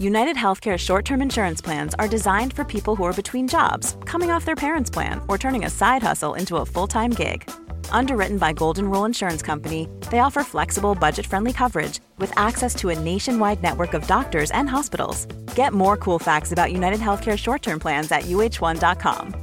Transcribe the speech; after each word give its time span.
United 0.00 0.34
Healthcare 0.34 0.78
short 0.78 1.04
term 1.04 1.20
insurance 1.20 1.60
plans 1.60 1.94
are 1.98 2.08
designed 2.08 2.54
for 2.54 2.64
people 2.64 2.96
who 2.96 3.04
are 3.04 3.12
between 3.12 3.46
jobs, 3.46 3.98
coming 4.06 4.30
off 4.30 4.46
their 4.46 4.56
parents' 4.56 4.88
plan, 4.88 5.20
or 5.28 5.36
turning 5.36 5.66
a 5.66 5.70
side 5.70 6.02
hustle 6.02 6.32
into 6.32 6.56
a 6.56 6.64
full 6.64 6.86
time 6.86 7.10
gig. 7.10 7.50
Underwritten 7.90 8.38
by 8.38 8.54
Golden 8.54 8.90
Rule 8.90 9.04
Insurance 9.04 9.42
Company, 9.42 9.90
they 10.10 10.20
offer 10.20 10.42
flexible, 10.42 10.94
budget 10.94 11.26
friendly 11.26 11.52
coverage 11.52 12.00
with 12.16 12.32
access 12.38 12.74
to 12.76 12.88
a 12.88 12.98
nationwide 12.98 13.62
network 13.62 13.92
of 13.92 14.06
doctors 14.06 14.50
and 14.52 14.70
hospitals. 14.70 15.26
Get 15.54 15.74
more 15.74 15.98
cool 15.98 16.18
facts 16.18 16.50
about 16.50 16.72
United 16.72 17.00
Healthcare 17.00 17.36
short 17.36 17.60
term 17.60 17.78
plans 17.78 18.10
at 18.10 18.22
uh1.com. 18.22 19.34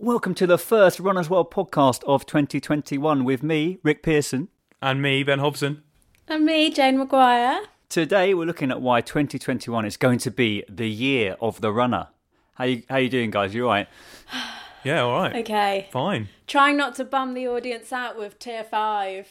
Welcome 0.00 0.34
to 0.34 0.48
the 0.48 0.58
first 0.58 0.98
Runners 0.98 1.30
World 1.30 1.52
podcast 1.52 2.02
of 2.08 2.26
2021 2.26 3.22
with 3.22 3.44
me, 3.44 3.78
Rick 3.84 4.02
Pearson. 4.02 4.48
And 4.80 5.00
me, 5.00 5.22
Ben 5.22 5.38
Hobson. 5.38 5.84
And 6.28 6.44
me, 6.44 6.70
Jane 6.70 6.98
McGuire. 6.98 7.64
Today 7.88 8.32
we're 8.32 8.46
looking 8.46 8.70
at 8.70 8.80
why 8.80 9.00
2021 9.02 9.84
is 9.84 9.96
going 9.96 10.18
to 10.20 10.30
be 10.30 10.64
the 10.68 10.88
year 10.88 11.36
of 11.40 11.60
the 11.60 11.72
runner. 11.72 12.08
How 12.54 12.64
you 12.64 12.82
how 12.88 12.96
you 12.96 13.08
doing, 13.08 13.30
guys? 13.30 13.54
You 13.54 13.64
all 13.64 13.70
right? 13.70 13.88
Yeah, 14.84 15.02
all 15.02 15.12
right. 15.12 15.36
Okay. 15.36 15.86
Fine. 15.92 16.28
Trying 16.48 16.76
not 16.76 16.96
to 16.96 17.04
bum 17.04 17.34
the 17.34 17.46
audience 17.46 17.92
out 17.92 18.18
with 18.18 18.40
tier 18.40 18.64
five. 18.64 19.28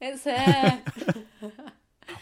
It's 0.00 0.22
here. 0.24 0.80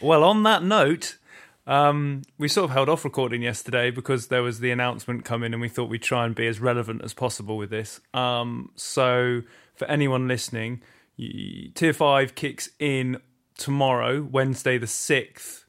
Well, 0.00 0.24
on 0.24 0.44
that 0.44 0.62
note, 0.62 1.18
um, 1.66 2.22
we 2.38 2.48
sort 2.48 2.64
of 2.64 2.70
held 2.70 2.88
off 2.88 3.04
recording 3.04 3.42
yesterday 3.42 3.90
because 3.90 4.28
there 4.28 4.42
was 4.42 4.60
the 4.60 4.70
announcement 4.70 5.26
coming, 5.26 5.52
and 5.52 5.60
we 5.60 5.68
thought 5.68 5.90
we'd 5.90 6.02
try 6.02 6.24
and 6.24 6.34
be 6.34 6.46
as 6.46 6.58
relevant 6.58 7.02
as 7.04 7.12
possible 7.12 7.58
with 7.58 7.68
this. 7.68 8.00
Um, 8.14 8.70
so, 8.76 9.42
for 9.74 9.84
anyone 9.86 10.26
listening, 10.26 10.80
y- 11.18 11.70
Tier 11.74 11.92
5 11.92 12.34
kicks 12.34 12.70
in 12.78 13.20
tomorrow, 13.60 14.22
Wednesday, 14.22 14.78
the 14.78 14.86
6th 14.86 15.64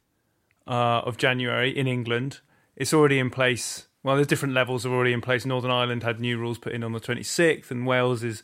uh, 0.65 1.01
of 1.01 1.17
January 1.17 1.77
in 1.77 1.87
England. 1.87 2.39
It's 2.75 2.93
already 2.93 3.19
in 3.19 3.29
place. 3.29 3.87
Well, 4.01 4.15
there's 4.15 4.27
different 4.27 4.55
levels 4.55 4.85
are 4.85 4.93
already 4.93 5.13
in 5.13 5.21
place. 5.21 5.45
Northern 5.45 5.69
Ireland 5.69 6.01
had 6.01 6.19
new 6.19 6.37
rules 6.37 6.57
put 6.57 6.71
in 6.71 6.83
on 6.83 6.93
the 6.93 6.99
26th, 6.99 7.69
and 7.69 7.85
Wales 7.85 8.23
is 8.23 8.41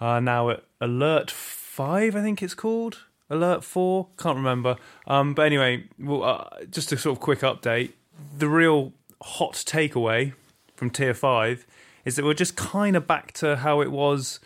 uh, 0.00 0.18
now 0.18 0.48
at 0.50 0.64
Alert 0.80 1.30
5, 1.30 2.16
I 2.16 2.22
think 2.22 2.42
it's 2.42 2.54
called. 2.54 3.04
Alert 3.30 3.62
4, 3.62 4.08
can't 4.16 4.36
remember. 4.36 4.76
Um, 5.06 5.34
but 5.34 5.42
anyway, 5.42 5.84
well, 5.98 6.24
uh, 6.24 6.64
just 6.70 6.90
a 6.90 6.96
sort 6.96 7.16
of 7.16 7.20
quick 7.20 7.40
update. 7.40 7.92
The 8.36 8.48
real 8.48 8.94
hot 9.22 9.52
takeaway 9.52 10.32
from 10.74 10.88
Tier 10.88 11.14
5 11.14 11.66
is 12.06 12.16
that 12.16 12.24
we're 12.24 12.32
just 12.32 12.56
kind 12.56 12.96
of 12.96 13.06
back 13.06 13.32
to 13.32 13.56
how 13.56 13.82
it 13.82 13.92
was 13.92 14.40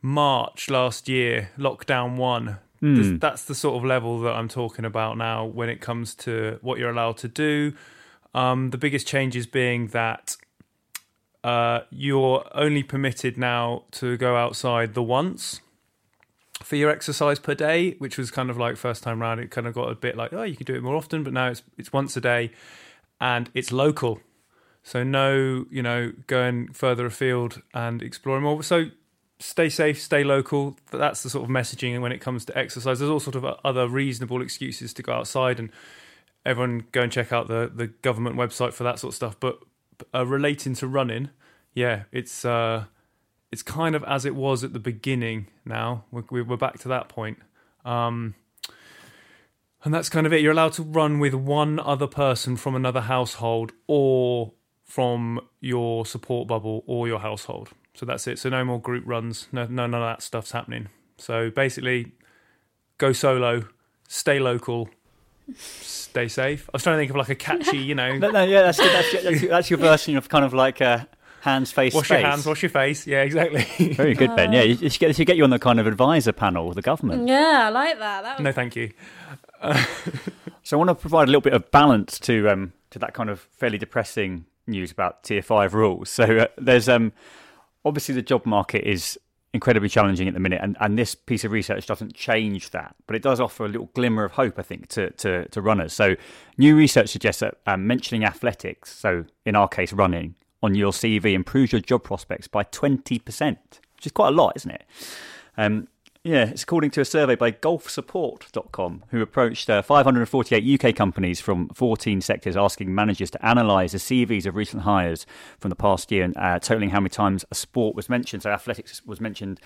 March 0.00 0.70
last 0.70 1.08
year, 1.08 1.50
lockdown 1.58 2.16
one. 2.16 2.58
This- 2.80 3.20
That's 3.20 3.44
the 3.44 3.54
sort 3.54 3.76
of 3.76 3.84
level 3.84 4.20
that 4.20 4.32
I'm 4.34 4.48
talking 4.48 4.84
about 4.84 5.18
now 5.18 5.44
when 5.44 5.68
it 5.68 5.80
comes 5.80 6.14
to 6.16 6.58
what 6.62 6.78
you're 6.78 6.90
allowed 6.90 7.18
to 7.18 7.28
do. 7.28 7.74
Um, 8.34 8.70
the 8.70 8.78
biggest 8.78 9.06
changes 9.06 9.46
being 9.46 9.88
that 9.88 10.36
uh, 11.42 11.80
you're 11.90 12.44
only 12.54 12.82
permitted 12.82 13.36
now 13.38 13.84
to 13.92 14.16
go 14.16 14.36
outside 14.36 14.94
the 14.94 15.02
once 15.02 15.60
for 16.62 16.76
your 16.76 16.90
exercise 16.90 17.38
per 17.38 17.54
day, 17.54 17.92
which 17.98 18.18
was 18.18 18.30
kind 18.30 18.50
of 18.50 18.58
like 18.58 18.76
first 18.76 19.02
time 19.02 19.20
round. 19.20 19.40
It 19.40 19.50
kind 19.50 19.66
of 19.66 19.74
got 19.74 19.90
a 19.90 19.94
bit 19.94 20.16
like, 20.16 20.32
oh, 20.32 20.42
you 20.42 20.56
can 20.56 20.66
do 20.66 20.74
it 20.74 20.82
more 20.82 20.96
often, 20.96 21.22
but 21.24 21.32
now 21.32 21.48
it's 21.48 21.62
it's 21.78 21.92
once 21.92 22.16
a 22.16 22.20
day, 22.20 22.50
and 23.20 23.50
it's 23.54 23.72
local. 23.72 24.20
So 24.82 25.02
no, 25.02 25.66
you 25.70 25.82
know, 25.82 26.12
going 26.26 26.72
further 26.72 27.06
afield 27.06 27.62
and 27.74 28.02
exploring 28.02 28.42
more. 28.44 28.62
So 28.62 28.86
stay 29.40 29.68
safe, 29.68 30.00
stay 30.00 30.22
local. 30.22 30.76
That's 30.92 31.22
the 31.22 31.30
sort 31.30 31.44
of 31.44 31.50
messaging. 31.50 32.00
When 32.00 32.12
it 32.12 32.20
comes 32.20 32.44
to 32.44 32.56
exercise, 32.56 33.00
there's 33.00 33.10
all 33.10 33.20
sort 33.20 33.36
of 33.36 33.44
other 33.64 33.88
reasonable 33.88 34.42
excuses 34.42 34.94
to 34.94 35.02
go 35.02 35.12
outside, 35.12 35.58
and 35.58 35.70
everyone 36.46 36.86
go 36.92 37.02
and 37.02 37.10
check 37.10 37.32
out 37.32 37.48
the 37.48 37.70
the 37.74 37.88
government 37.88 38.36
website 38.36 38.72
for 38.72 38.84
that 38.84 38.98
sort 38.98 39.12
of 39.12 39.16
stuff. 39.16 39.40
But 39.40 39.58
uh, 40.14 40.26
relating 40.26 40.74
to 40.74 40.86
running, 40.86 41.30
yeah, 41.74 42.04
it's 42.12 42.44
uh, 42.44 42.84
it's 43.50 43.62
kind 43.62 43.94
of 43.94 44.04
as 44.04 44.24
it 44.24 44.36
was 44.36 44.62
at 44.62 44.72
the 44.72 44.78
beginning. 44.78 45.48
Now 45.64 46.04
we're, 46.10 46.44
we're 46.44 46.56
back 46.56 46.78
to 46.80 46.88
that 46.88 47.08
point. 47.08 47.38
Um, 47.84 48.34
and 49.82 49.94
that's 49.94 50.10
kind 50.10 50.26
of 50.26 50.32
it. 50.32 50.42
You're 50.42 50.52
allowed 50.52 50.74
to 50.74 50.82
run 50.82 51.18
with 51.18 51.32
one 51.32 51.80
other 51.80 52.06
person 52.06 52.56
from 52.56 52.74
another 52.74 53.00
household 53.00 53.72
or 53.86 54.52
from 54.84 55.40
your 55.60 56.04
support 56.04 56.48
bubble 56.48 56.84
or 56.86 57.08
your 57.08 57.20
household. 57.20 57.70
So 58.00 58.06
that's 58.06 58.26
it. 58.26 58.38
So 58.38 58.48
no 58.48 58.64
more 58.64 58.80
group 58.80 59.04
runs. 59.06 59.46
No, 59.52 59.64
no 59.66 59.86
none 59.86 59.92
of 59.92 60.00
that 60.00 60.22
stuff's 60.22 60.52
happening. 60.52 60.88
So 61.18 61.50
basically, 61.50 62.12
go 62.96 63.12
solo, 63.12 63.64
stay 64.08 64.38
local, 64.38 64.88
stay 65.54 66.26
safe. 66.26 66.66
I 66.70 66.70
was 66.72 66.82
trying 66.82 66.96
to 66.96 67.00
think 67.02 67.10
of 67.10 67.16
like 67.16 67.28
a 67.28 67.34
catchy, 67.34 67.76
you 67.76 67.94
know, 67.94 68.10
No, 68.16 68.30
no, 68.30 68.42
yeah, 68.42 68.62
that's 68.62 68.78
good. 68.78 68.90
That's, 68.90 69.12
your- 69.12 69.22
that's, 69.22 69.42
your- 69.42 69.50
that's 69.50 69.70
your 69.70 69.78
version 69.90 70.16
of 70.16 70.30
kind 70.30 70.46
of 70.46 70.54
like 70.54 70.80
uh, 70.80 71.04
hands, 71.42 71.72
face, 71.72 71.92
wash 71.92 72.06
space. 72.06 72.20
your 72.22 72.30
hands, 72.30 72.46
wash 72.46 72.62
your 72.62 72.70
face. 72.70 73.06
Yeah, 73.06 73.20
exactly. 73.20 73.92
Very 73.92 74.14
good, 74.14 74.34
Ben. 74.34 74.50
Yeah, 74.50 74.62
you, 74.62 74.76
you, 74.76 74.88
should 74.88 75.00
get, 75.00 75.08
you 75.08 75.12
should 75.12 75.26
get 75.26 75.36
you 75.36 75.44
on 75.44 75.50
the 75.50 75.58
kind 75.58 75.78
of 75.78 75.86
advisor 75.86 76.32
panel 76.32 76.68
with 76.68 76.76
the 76.76 76.82
government. 76.82 77.28
yeah, 77.28 77.64
I 77.66 77.68
like 77.68 77.98
that. 77.98 78.22
That 78.22 78.38
was 78.38 78.44
no, 78.44 78.52
thank 78.52 78.76
you. 78.76 78.92
So 80.62 80.76
I 80.76 80.78
want 80.78 80.88
to 80.88 80.94
provide 80.94 81.24
a 81.24 81.26
little 81.30 81.42
bit 81.42 81.52
of 81.52 81.70
balance 81.70 82.18
to 82.20 82.48
um, 82.48 82.72
to 82.92 82.98
that 82.98 83.12
kind 83.12 83.28
of 83.28 83.40
fairly 83.40 83.76
depressing 83.76 84.46
news 84.66 84.90
about 84.90 85.22
tier 85.22 85.42
five 85.42 85.74
rules. 85.74 86.08
So 86.08 86.24
uh, 86.24 86.46
there's 86.56 86.88
um, 86.88 87.12
obviously 87.84 88.14
the 88.14 88.22
job 88.22 88.46
market 88.46 88.88
is 88.88 89.18
incredibly 89.52 89.88
challenging 89.88 90.28
at 90.28 90.34
the 90.34 90.40
minute, 90.40 90.60
and, 90.62 90.76
and 90.80 90.96
this 90.96 91.14
piece 91.14 91.44
of 91.44 91.50
research 91.50 91.86
doesn't 91.86 92.14
change 92.14 92.70
that, 92.70 92.94
but 93.06 93.16
it 93.16 93.22
does 93.22 93.40
offer 93.40 93.64
a 93.64 93.68
little 93.68 93.90
glimmer 93.94 94.24
of 94.24 94.32
hope, 94.32 94.58
I 94.58 94.62
think, 94.62 94.88
to 94.88 95.10
to, 95.10 95.48
to 95.48 95.60
runners. 95.60 95.92
So 95.92 96.14
new 96.56 96.76
research 96.76 97.10
suggests 97.10 97.40
that 97.40 97.56
um, 97.66 97.86
mentioning 97.86 98.24
athletics, 98.24 98.94
so 98.94 99.24
in 99.44 99.56
our 99.56 99.68
case 99.68 99.92
running, 99.92 100.36
on 100.62 100.74
your 100.74 100.92
CV 100.92 101.32
improves 101.32 101.72
your 101.72 101.80
job 101.80 102.04
prospects 102.04 102.46
by 102.46 102.62
twenty 102.64 103.18
percent, 103.18 103.80
which 103.96 104.06
is 104.06 104.12
quite 104.12 104.28
a 104.28 104.36
lot, 104.36 104.52
isn't 104.56 104.70
it? 104.70 104.84
Um, 105.56 105.88
yeah, 106.22 106.44
it's 106.50 106.62
according 106.62 106.90
to 106.92 107.00
a 107.00 107.04
survey 107.04 107.34
by 107.34 107.50
golfsupport.com, 107.50 109.04
who 109.08 109.22
approached 109.22 109.70
uh, 109.70 109.80
548 109.80 110.84
UK 110.84 110.94
companies 110.94 111.40
from 111.40 111.70
14 111.70 112.20
sectors 112.20 112.58
asking 112.58 112.94
managers 112.94 113.30
to 113.30 113.38
analyse 113.42 113.92
the 113.92 113.98
CVs 113.98 114.44
of 114.44 114.54
recent 114.54 114.82
hires 114.82 115.24
from 115.58 115.70
the 115.70 115.76
past 115.76 116.12
year 116.12 116.24
and 116.24 116.36
uh, 116.36 116.58
totaling 116.58 116.90
how 116.90 117.00
many 117.00 117.08
times 117.08 117.46
a 117.50 117.54
sport 117.54 117.96
was 117.96 118.10
mentioned. 118.10 118.42
So, 118.42 118.50
athletics 118.50 119.02
was 119.06 119.18
mentioned 119.18 119.60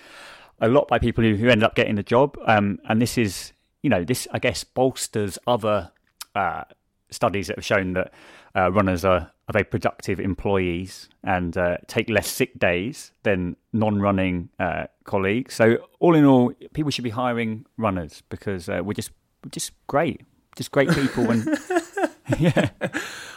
a 0.61 0.69
lot 0.69 0.87
by 0.87 0.97
people 0.97 1.25
who, 1.25 1.35
who 1.35 1.49
ended 1.49 1.65
up 1.65 1.75
getting 1.75 1.95
the 1.95 2.03
job. 2.03 2.37
Um, 2.45 2.79
and 2.87 3.01
this 3.01 3.17
is, 3.17 3.51
you 3.83 3.89
know, 3.89 4.05
this, 4.05 4.25
I 4.31 4.39
guess, 4.39 4.63
bolsters 4.63 5.37
other 5.45 5.91
uh, 6.35 6.63
studies 7.09 7.47
that 7.47 7.57
have 7.57 7.65
shown 7.65 7.93
that 7.93 8.13
uh, 8.55 8.71
runners 8.71 9.03
are, 9.03 9.31
are 9.47 9.53
very 9.53 9.63
productive 9.65 10.19
employees 10.19 11.07
and 11.23 11.55
uh, 11.57 11.77
take 11.87 12.09
less 12.09 12.27
sick 12.27 12.57
days 12.57 13.11
than 13.23 13.55
non-running 13.73 14.49
uh, 14.59 14.85
colleagues. 15.03 15.53
So 15.53 15.77
all 15.99 16.15
in 16.15 16.25
all, 16.25 16.51
people 16.73 16.89
should 16.91 17.03
be 17.03 17.11
hiring 17.11 17.65
runners 17.77 18.23
because 18.29 18.67
uh, 18.69 18.81
we're 18.83 18.93
just 18.93 19.11
we're 19.43 19.49
just 19.51 19.71
great, 19.87 20.21
just 20.55 20.71
great 20.71 20.89
people. 20.89 21.29
And 21.29 21.45
yeah, 22.39 22.69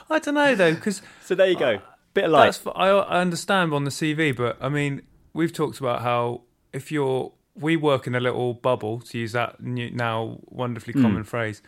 I 0.08 0.18
don't 0.18 0.34
know 0.34 0.54
though, 0.54 0.74
because 0.74 1.02
so 1.24 1.34
there 1.34 1.48
you 1.48 1.58
go, 1.58 1.80
bit 2.14 2.24
of 2.24 2.30
light. 2.30 2.46
That's 2.46 2.66
f- 2.66 2.72
I, 2.74 2.88
I 2.88 3.20
understand 3.20 3.74
on 3.74 3.84
the 3.84 3.90
CV, 3.90 4.34
but 4.34 4.56
I 4.62 4.68
mean, 4.70 5.02
we've 5.34 5.52
talked 5.52 5.78
about 5.78 6.00
how 6.02 6.42
if 6.72 6.90
you're, 6.90 7.32
we 7.54 7.76
work 7.76 8.06
in 8.06 8.14
a 8.14 8.20
little 8.20 8.54
bubble 8.54 9.00
to 9.00 9.18
use 9.18 9.32
that 9.32 9.60
new, 9.62 9.90
now 9.90 10.38
wonderfully 10.46 10.94
Hmm. 10.94 11.02
common 11.02 11.24
phrase. 11.24 11.60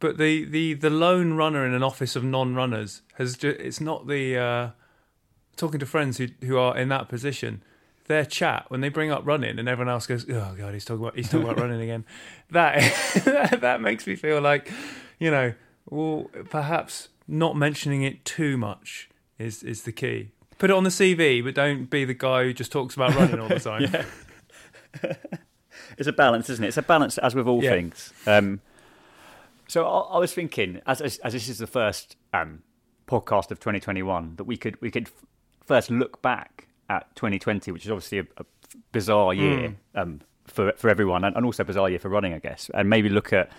But 0.00 0.16
the, 0.18 0.44
the, 0.44 0.74
the 0.74 0.90
lone 0.90 1.32
runner 1.34 1.66
in 1.66 1.74
an 1.74 1.82
office 1.82 2.14
of 2.14 2.22
non-runners 2.22 3.02
has 3.14 3.36
ju- 3.36 3.56
it's 3.58 3.80
not 3.80 4.06
the 4.06 4.36
uh, 4.38 4.70
talking 5.56 5.80
to 5.80 5.86
friends 5.86 6.18
who 6.18 6.28
who 6.42 6.56
are 6.56 6.76
in 6.78 6.88
that 6.90 7.08
position. 7.08 7.62
Their 8.06 8.24
chat 8.24 8.66
when 8.68 8.80
they 8.80 8.88
bring 8.88 9.10
up 9.10 9.26
running 9.26 9.58
and 9.58 9.68
everyone 9.68 9.92
else 9.92 10.06
goes, 10.06 10.24
"Oh 10.30 10.54
God, 10.56 10.72
he's 10.72 10.84
talking 10.84 11.02
about 11.02 11.16
he's 11.16 11.28
talking 11.28 11.42
about 11.48 11.58
running 11.60 11.80
again." 11.80 12.04
That 12.50 13.58
that 13.60 13.80
makes 13.82 14.06
me 14.06 14.16
feel 14.16 14.40
like, 14.40 14.72
you 15.18 15.30
know, 15.30 15.52
well, 15.90 16.30
perhaps 16.48 17.08
not 17.26 17.56
mentioning 17.56 18.02
it 18.04 18.24
too 18.24 18.56
much 18.56 19.10
is 19.38 19.62
is 19.62 19.82
the 19.82 19.92
key. 19.92 20.30
Put 20.58 20.70
it 20.70 20.76
on 20.76 20.84
the 20.84 20.90
CV, 20.90 21.44
but 21.44 21.54
don't 21.54 21.90
be 21.90 22.04
the 22.06 22.14
guy 22.14 22.44
who 22.44 22.52
just 22.54 22.72
talks 22.72 22.94
about 22.94 23.14
running 23.16 23.38
all 23.38 23.48
the 23.48 23.60
time. 23.60 24.06
It's 25.98 26.06
a 26.08 26.12
balance, 26.12 26.48
isn't 26.50 26.64
it? 26.64 26.68
It's 26.68 26.76
a 26.76 26.82
balance, 26.82 27.18
as 27.18 27.34
with 27.34 27.46
all 27.46 27.62
Yeah. 27.62 27.70
things. 27.70 28.12
Um, 28.26 28.60
so 29.68 29.86
I, 29.86 30.16
I 30.16 30.18
was 30.18 30.32
thinking, 30.32 30.80
as, 30.86 31.00
as 31.00 31.18
as 31.18 31.34
this 31.34 31.48
is 31.48 31.58
the 31.58 31.66
first 31.66 32.16
um, 32.32 32.62
podcast 33.06 33.50
of 33.50 33.60
2021 33.60 34.36
that 34.36 34.44
we 34.44 34.56
could 34.56 34.80
we 34.80 34.90
could 34.90 35.06
f- 35.06 35.24
first 35.64 35.90
look 35.90 36.20
back 36.22 36.68
at 36.88 37.14
2020, 37.16 37.70
which 37.70 37.84
is 37.84 37.90
obviously 37.90 38.20
a, 38.20 38.26
a 38.38 38.44
bizarre 38.92 39.34
year 39.34 39.76
um, 39.94 40.20
for 40.46 40.72
for 40.72 40.88
everyone, 40.88 41.22
and, 41.24 41.36
and 41.36 41.44
also 41.44 41.62
a 41.62 41.66
bizarre 41.66 41.90
year 41.90 41.98
for 41.98 42.08
running, 42.08 42.32
I 42.32 42.38
guess, 42.38 42.70
and 42.74 42.88
maybe 42.88 43.08
look 43.08 43.32
at 43.32 43.52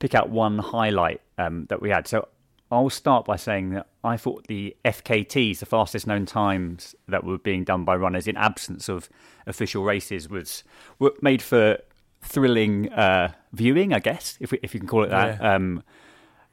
pick 0.00 0.14
out 0.14 0.28
one 0.28 0.58
highlight 0.58 1.20
um, 1.38 1.66
that 1.66 1.80
we 1.80 1.90
had. 1.90 2.06
So 2.06 2.28
I'll 2.70 2.90
start 2.90 3.24
by 3.24 3.36
saying 3.36 3.70
that 3.70 3.86
I 4.04 4.16
thought 4.16 4.46
the 4.46 4.76
FKTs, 4.84 5.60
the 5.60 5.66
fastest 5.66 6.06
known 6.06 6.26
times 6.26 6.94
that 7.06 7.24
were 7.24 7.38
being 7.38 7.64
done 7.64 7.84
by 7.84 7.96
runners 7.96 8.28
in 8.28 8.36
absence 8.36 8.88
of 8.88 9.08
official 9.46 9.84
races, 9.84 10.28
was 10.28 10.64
were 10.98 11.14
made 11.22 11.42
for 11.42 11.78
thrilling 12.20 12.92
uh, 12.92 13.32
viewing, 13.52 13.92
I 13.92 13.98
guess, 13.98 14.36
if 14.40 14.52
we, 14.52 14.60
if 14.62 14.74
you 14.74 14.80
can 14.80 14.88
call 14.88 15.04
it 15.04 15.10
that. 15.10 15.40
Yeah. 15.40 15.54
Um, 15.54 15.82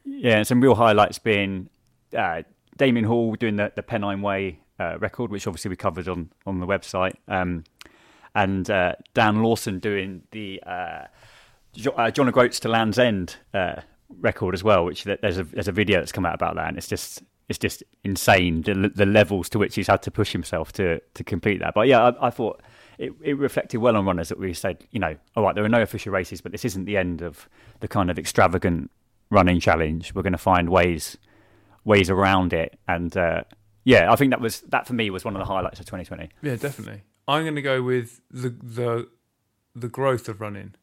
yeah, 0.06 0.44
some 0.44 0.62
real 0.62 0.76
highlights 0.76 1.20
being 1.20 1.70
uh, 2.16 2.44
Damian 2.78 3.06
Hall 3.06 3.36
doing 3.36 3.56
the, 3.56 3.72
the 3.76 3.84
Pennine 3.84 4.22
Way 4.22 4.60
uh, 4.80 4.98
record, 5.00 5.32
which 5.32 5.48
obviously 5.48 5.70
we 5.70 5.76
covered 5.76 6.08
on, 6.08 6.30
on 6.46 6.60
the 6.60 6.68
website, 6.68 7.16
um, 7.28 7.64
and 8.34 8.70
uh, 8.70 8.94
Dan 9.14 9.42
Lawson 9.42 9.80
doing 9.80 10.24
the 10.32 10.62
uh, 10.66 11.06
jo- 11.74 11.92
uh, 11.92 12.12
John 12.12 12.28
O'Groats 12.28 12.60
to 12.62 12.70
Land's 12.70 13.00
End 13.00 13.38
uh, 13.54 13.82
record 14.20 14.54
as 14.54 14.64
well, 14.64 14.86
which 14.86 15.06
there's 15.06 15.38
a 15.38 15.44
there's 15.44 15.68
a 15.68 15.72
video 15.72 16.00
that's 16.00 16.12
come 16.12 16.26
out 16.26 16.36
about 16.36 16.56
that, 16.56 16.68
and 16.68 16.78
it's 16.78 16.88
just 16.88 17.24
it's 17.48 17.60
just 17.60 17.84
insane 18.04 18.62
the, 18.64 18.92
the 18.94 19.06
levels 19.06 19.50
to 19.50 19.60
which 19.60 19.76
he's 19.76 19.88
had 19.88 20.02
to 20.04 20.12
push 20.12 20.32
himself 20.32 20.72
to 20.74 21.00
to 21.14 21.24
complete 21.24 21.60
that. 21.60 21.74
But 21.74 21.88
yeah, 21.88 22.10
I, 22.10 22.28
I 22.28 22.30
thought 22.30 22.62
it, 22.98 23.14
it 23.22 23.38
reflected 23.38 23.80
well 23.80 23.96
on 23.96 24.06
runners 24.06 24.30
that 24.30 24.40
we 24.40 24.54
said, 24.54 24.86
you 24.92 25.00
know, 25.00 25.16
all 25.36 25.44
right, 25.44 25.56
there 25.56 25.64
are 25.64 25.70
no 25.70 25.82
official 25.82 26.12
races, 26.12 26.42
but 26.42 26.52
this 26.52 26.66
isn't 26.66 26.86
the 26.86 26.98
end 26.98 27.22
of 27.22 27.50
the 27.80 27.88
kind 27.88 28.10
of 28.10 28.18
extravagant 28.18 28.92
running 29.30 29.60
challenge. 29.60 30.14
We're 30.14 30.22
going 30.22 30.34
to 30.34 30.38
find 30.38 30.70
ways 30.70 31.18
ways 31.84 32.10
around 32.10 32.52
it, 32.54 32.80
and 32.88 33.16
uh, 33.16 33.44
yeah, 33.84 34.12
I 34.12 34.16
think 34.16 34.32
that 34.32 34.42
was 34.42 34.62
that 34.62 34.88
for 34.88 34.94
me 34.94 35.10
was 35.10 35.24
one 35.24 35.36
of 35.36 35.40
the 35.40 35.46
highlights 35.46 35.80
of 35.80 35.86
2020. 35.86 36.30
Yeah, 36.42 36.56
definitely. 36.56 37.04
I'm 37.28 37.44
going 37.44 37.56
to 37.56 37.62
go 37.62 37.82
with 37.82 38.22
the 38.32 38.50
the 38.50 39.08
the 39.76 39.90
growth 39.90 40.30
of 40.30 40.42
running, 40.42 40.74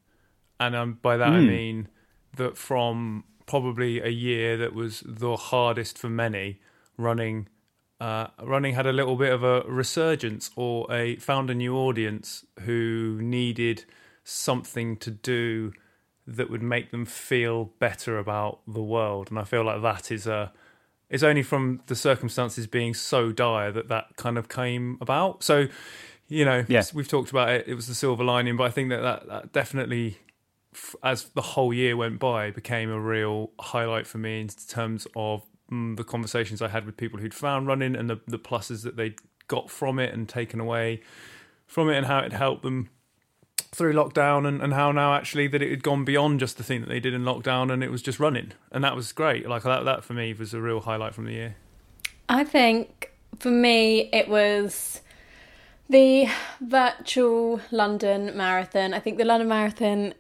and 0.60 0.76
um, 0.76 0.98
by 1.02 1.16
that 1.16 1.32
I 1.32 1.40
Mm. 1.40 1.46
mean 1.48 1.88
that 2.36 2.56
from 2.56 3.24
probably 3.46 4.00
a 4.00 4.08
year 4.08 4.56
that 4.56 4.74
was 4.74 5.02
the 5.04 5.36
hardest 5.36 5.98
for 5.98 6.08
many, 6.08 6.60
running 6.96 7.48
uh, 8.02 8.26
running 8.42 8.74
had 8.74 8.86
a 8.86 8.92
little 8.92 9.16
bit 9.16 9.32
of 9.32 9.42
a 9.44 9.60
resurgence 9.80 10.50
or 10.56 10.92
a 10.92 11.16
found 11.16 11.50
a 11.50 11.54
new 11.54 11.74
audience 11.76 12.44
who 12.60 13.18
needed 13.22 13.84
something 14.24 14.96
to 14.96 15.10
do 15.10 15.72
that 16.26 16.48
would 16.50 16.62
make 16.62 16.90
them 16.90 17.04
feel 17.04 17.64
better 17.78 18.18
about 18.18 18.60
the 18.66 18.82
world, 18.82 19.30
and 19.30 19.38
I 19.38 19.44
feel 19.44 19.64
like 19.64 19.80
that 19.82 20.10
is 20.10 20.26
a 20.26 20.52
it's 21.10 21.22
only 21.22 21.42
from 21.42 21.82
the 21.86 21.94
circumstances 21.94 22.66
being 22.66 22.94
so 22.94 23.32
dire 23.32 23.70
that 23.70 23.88
that 23.88 24.16
kind 24.16 24.38
of 24.38 24.48
came 24.48 24.96
about. 25.00 25.42
So, 25.42 25.66
you 26.26 26.44
know, 26.46 26.64
Yeah. 26.68 26.84
we've 26.94 27.06
talked 27.16 27.30
about 27.30 27.50
it. 27.50 27.68
It 27.68 27.74
was 27.74 27.86
the 27.86 27.94
silver 27.94 28.24
lining, 28.24 28.56
but 28.56 28.64
I 28.64 28.70
think 28.70 28.88
that 28.88 29.02
that, 29.02 29.28
that 29.28 29.52
definitely, 29.52 30.16
as 31.02 31.24
the 31.34 31.42
whole 31.42 31.74
year 31.74 31.98
went 31.98 32.18
by, 32.18 32.50
became 32.50 32.90
a 32.90 32.98
real 32.98 33.50
highlight 33.60 34.06
for 34.06 34.16
me 34.18 34.40
in 34.40 34.48
terms 34.48 35.06
of 35.14 35.42
mm, 35.72 35.96
the 35.96 36.04
conversations 36.04 36.60
I 36.60 36.68
had 36.68 36.84
with 36.84 36.96
people 36.96 37.18
who'd 37.18 37.34
found 37.34 37.66
running 37.66 37.96
and 37.96 38.10
the, 38.10 38.20
the 38.26 38.38
pluses 38.38 38.82
that 38.82 38.96
they'd 38.96 39.16
got 39.48 39.70
from 39.70 39.98
it 39.98 40.12
and 40.12 40.28
taken 40.28 40.60
away 40.60 41.00
from 41.66 41.88
it 41.88 41.96
and 41.96 42.06
how 42.06 42.18
it 42.18 42.32
helped 42.32 42.62
them 42.62 42.90
through 43.74 43.94
lockdown 43.94 44.46
and, 44.46 44.60
and 44.62 44.74
how 44.74 44.92
now 44.92 45.14
actually 45.14 45.48
that 45.48 45.62
it 45.62 45.70
had 45.70 45.82
gone 45.82 46.04
beyond 46.04 46.38
just 46.38 46.58
the 46.58 46.62
thing 46.62 46.80
that 46.80 46.88
they 46.88 47.00
did 47.00 47.14
in 47.14 47.22
lockdown 47.22 47.72
and 47.72 47.82
it 47.82 47.90
was 47.90 48.02
just 48.02 48.20
running. 48.20 48.52
And 48.70 48.84
that 48.84 48.94
was 48.94 49.12
great. 49.12 49.48
Like 49.48 49.62
that 49.62 49.84
that 49.84 50.04
for 50.04 50.12
me 50.12 50.34
was 50.34 50.52
a 50.52 50.60
real 50.60 50.80
highlight 50.80 51.14
from 51.14 51.24
the 51.24 51.32
year. 51.32 51.56
I 52.28 52.44
think 52.44 53.10
for 53.38 53.50
me 53.50 54.10
it 54.12 54.28
was 54.28 55.00
the 55.88 56.28
virtual 56.60 57.60
London 57.70 58.36
Marathon. 58.36 58.92
I 58.92 59.00
think 59.00 59.16
the 59.16 59.24
London 59.24 59.48
Marathon 59.48 60.14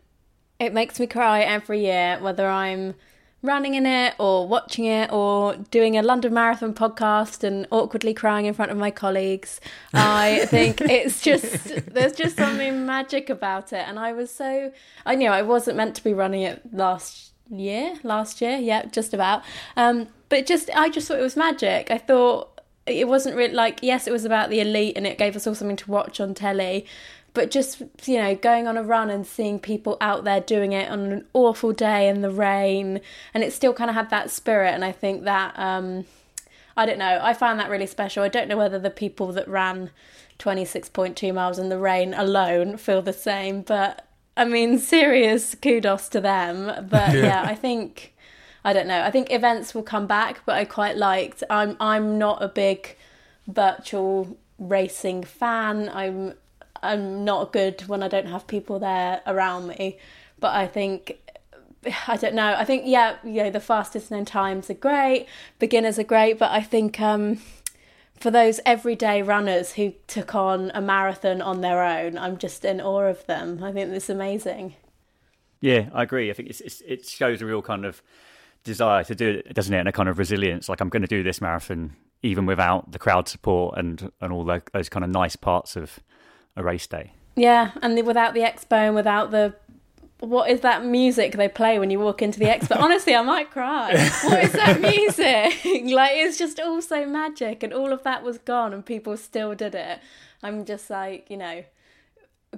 it 0.58 0.72
makes 0.72 1.00
me 1.00 1.06
cry 1.06 1.40
every 1.40 1.80
year, 1.80 2.18
whether 2.20 2.48
I'm 2.48 2.94
running 3.42 3.74
in 3.74 3.86
it 3.86 4.14
or 4.18 4.46
watching 4.46 4.84
it 4.84 5.12
or 5.12 5.56
doing 5.70 5.96
a 5.96 6.02
London 6.02 6.32
Marathon 6.32 6.72
podcast 6.72 7.42
and 7.42 7.66
awkwardly 7.70 8.14
crying 8.14 8.46
in 8.46 8.54
front 8.54 8.70
of 8.70 8.78
my 8.78 8.90
colleagues. 8.90 9.60
I 9.92 10.46
think 10.48 10.80
it's 10.80 11.20
just 11.20 11.86
there's 11.92 12.12
just 12.12 12.36
something 12.36 12.86
magic 12.86 13.28
about 13.28 13.72
it, 13.72 13.84
and 13.86 13.98
I 13.98 14.12
was 14.12 14.30
so 14.30 14.72
I 15.04 15.14
knew 15.14 15.28
I 15.28 15.42
wasn't 15.42 15.76
meant 15.76 15.96
to 15.96 16.04
be 16.04 16.14
running 16.14 16.42
it 16.42 16.62
last 16.72 17.32
year, 17.50 17.96
last 18.02 18.40
year, 18.40 18.56
yeah, 18.56 18.86
just 18.86 19.12
about. 19.12 19.42
Um, 19.76 20.08
but 20.28 20.46
just 20.46 20.70
I 20.74 20.88
just 20.88 21.08
thought 21.08 21.18
it 21.18 21.22
was 21.22 21.36
magic. 21.36 21.90
I 21.90 21.98
thought 21.98 22.60
it 22.86 23.06
wasn't 23.06 23.36
really 23.36 23.54
like 23.54 23.80
yes, 23.82 24.06
it 24.06 24.12
was 24.12 24.24
about 24.24 24.50
the 24.50 24.60
elite 24.60 24.96
and 24.96 25.06
it 25.06 25.18
gave 25.18 25.36
us 25.36 25.46
all 25.46 25.54
something 25.54 25.76
to 25.76 25.90
watch 25.90 26.20
on 26.20 26.34
telly. 26.34 26.86
But 27.34 27.50
just 27.50 27.80
you 28.04 28.18
know, 28.18 28.34
going 28.34 28.66
on 28.68 28.76
a 28.76 28.82
run 28.82 29.08
and 29.08 29.26
seeing 29.26 29.58
people 29.58 29.96
out 30.00 30.24
there 30.24 30.40
doing 30.40 30.72
it 30.72 30.90
on 30.90 31.00
an 31.12 31.24
awful 31.32 31.72
day 31.72 32.08
in 32.08 32.20
the 32.20 32.30
rain, 32.30 33.00
and 33.32 33.42
it 33.42 33.52
still 33.52 33.72
kind 33.72 33.88
of 33.88 33.96
had 33.96 34.10
that 34.10 34.30
spirit. 34.30 34.74
And 34.74 34.84
I 34.84 34.92
think 34.92 35.24
that 35.24 35.58
um, 35.58 36.04
I 36.76 36.84
don't 36.84 36.98
know, 36.98 37.20
I 37.22 37.32
found 37.32 37.58
that 37.58 37.70
really 37.70 37.86
special. 37.86 38.22
I 38.22 38.28
don't 38.28 38.48
know 38.48 38.58
whether 38.58 38.78
the 38.78 38.90
people 38.90 39.32
that 39.32 39.48
ran 39.48 39.90
twenty 40.38 40.64
six 40.66 40.88
point 40.90 41.16
two 41.16 41.32
miles 41.32 41.58
in 41.58 41.70
the 41.70 41.78
rain 41.78 42.12
alone 42.12 42.76
feel 42.76 43.00
the 43.00 43.12
same, 43.14 43.62
but 43.62 44.06
I 44.36 44.44
mean, 44.44 44.78
serious 44.78 45.54
kudos 45.54 46.08
to 46.10 46.20
them. 46.20 46.86
But 46.88 47.14
Yeah. 47.14 47.22
yeah, 47.22 47.42
I 47.46 47.54
think 47.54 48.14
I 48.64 48.74
don't 48.74 48.86
know. 48.86 49.02
I 49.02 49.10
think 49.10 49.30
events 49.32 49.74
will 49.74 49.82
come 49.82 50.06
back, 50.06 50.42
but 50.44 50.56
I 50.56 50.66
quite 50.66 50.96
liked. 50.98 51.42
I'm 51.48 51.76
I'm 51.80 52.18
not 52.18 52.42
a 52.42 52.48
big 52.48 52.96
virtual 53.46 54.36
racing 54.58 55.24
fan. 55.24 55.88
I'm 55.92 56.34
I'm 56.82 57.24
not 57.24 57.52
good 57.52 57.82
when 57.88 58.02
I 58.02 58.08
don't 58.08 58.26
have 58.26 58.46
people 58.46 58.78
there 58.78 59.20
around 59.26 59.68
me. 59.68 59.98
But 60.40 60.54
I 60.54 60.66
think 60.66 61.18
I 62.08 62.16
don't 62.16 62.34
know. 62.34 62.54
I 62.56 62.64
think 62.64 62.84
yeah, 62.86 63.16
you 63.24 63.44
know, 63.44 63.50
the 63.50 63.60
fastest 63.60 64.10
known 64.10 64.24
times 64.24 64.70
are 64.70 64.74
great. 64.74 65.26
Beginners 65.58 65.98
are 65.98 66.04
great, 66.04 66.38
but 66.38 66.50
I 66.50 66.60
think 66.60 67.00
um 67.00 67.38
for 68.22 68.30
those 68.30 68.60
everyday 68.64 69.20
runners 69.20 69.72
who 69.72 69.94
took 70.06 70.34
on 70.34 70.70
a 70.74 70.80
marathon 70.80 71.42
on 71.42 71.60
their 71.60 71.82
own, 71.82 72.16
I'm 72.16 72.38
just 72.38 72.64
in 72.64 72.80
awe 72.80 73.08
of 73.08 73.26
them. 73.26 73.62
I 73.64 73.72
think 73.72 73.90
it's 73.90 74.08
amazing. 74.08 74.74
Yeah, 75.60 75.88
I 75.92 76.04
agree. 76.04 76.30
I 76.30 76.34
think 76.34 76.48
it's, 76.48 76.60
it's, 76.60 76.82
it 76.82 77.04
shows 77.06 77.42
a 77.42 77.46
real 77.46 77.62
kind 77.62 77.84
of 77.84 78.00
desire 78.62 79.02
to 79.04 79.14
do 79.14 79.42
it, 79.44 79.54
doesn't 79.54 79.74
it? 79.74 79.78
And 79.78 79.88
a 79.88 79.92
kind 79.92 80.08
of 80.08 80.18
resilience. 80.18 80.68
Like 80.68 80.80
I'm 80.80 80.88
going 80.88 81.02
to 81.02 81.08
do 81.08 81.24
this 81.24 81.40
marathon 81.40 81.96
even 82.22 82.46
without 82.46 82.92
the 82.92 82.98
crowd 82.98 83.28
support 83.28 83.76
and 83.76 84.12
and 84.20 84.32
all 84.32 84.44
the, 84.44 84.62
those 84.72 84.88
kind 84.88 85.04
of 85.04 85.10
nice 85.10 85.34
parts 85.34 85.74
of 85.74 85.98
a 86.56 86.62
race 86.62 86.86
day. 86.86 87.12
Yeah, 87.36 87.72
and 87.80 87.94
without 88.06 88.34
the 88.34 88.40
expo 88.40 88.86
and 88.86 88.94
without 88.94 89.30
the 89.30 89.54
what 90.20 90.48
is 90.48 90.60
that 90.60 90.84
music 90.84 91.32
they 91.32 91.48
play 91.48 91.80
when 91.80 91.90
you 91.90 91.98
walk 91.98 92.22
into 92.22 92.38
the 92.38 92.44
expo? 92.44 92.76
Honestly, 92.80 93.14
I 93.14 93.22
might 93.22 93.50
cry. 93.50 93.92
What 94.22 94.44
is 94.44 94.52
that 94.52 94.80
music? 94.80 95.64
like 95.92 96.12
it's 96.14 96.38
just 96.38 96.60
all 96.60 96.80
so 96.80 97.06
magic, 97.06 97.62
and 97.62 97.72
all 97.72 97.92
of 97.92 98.02
that 98.04 98.22
was 98.22 98.38
gone, 98.38 98.72
and 98.72 98.84
people 98.84 99.16
still 99.16 99.54
did 99.54 99.74
it. 99.74 99.98
I'm 100.42 100.64
just 100.64 100.90
like, 100.90 101.30
you 101.30 101.36
know, 101.36 101.64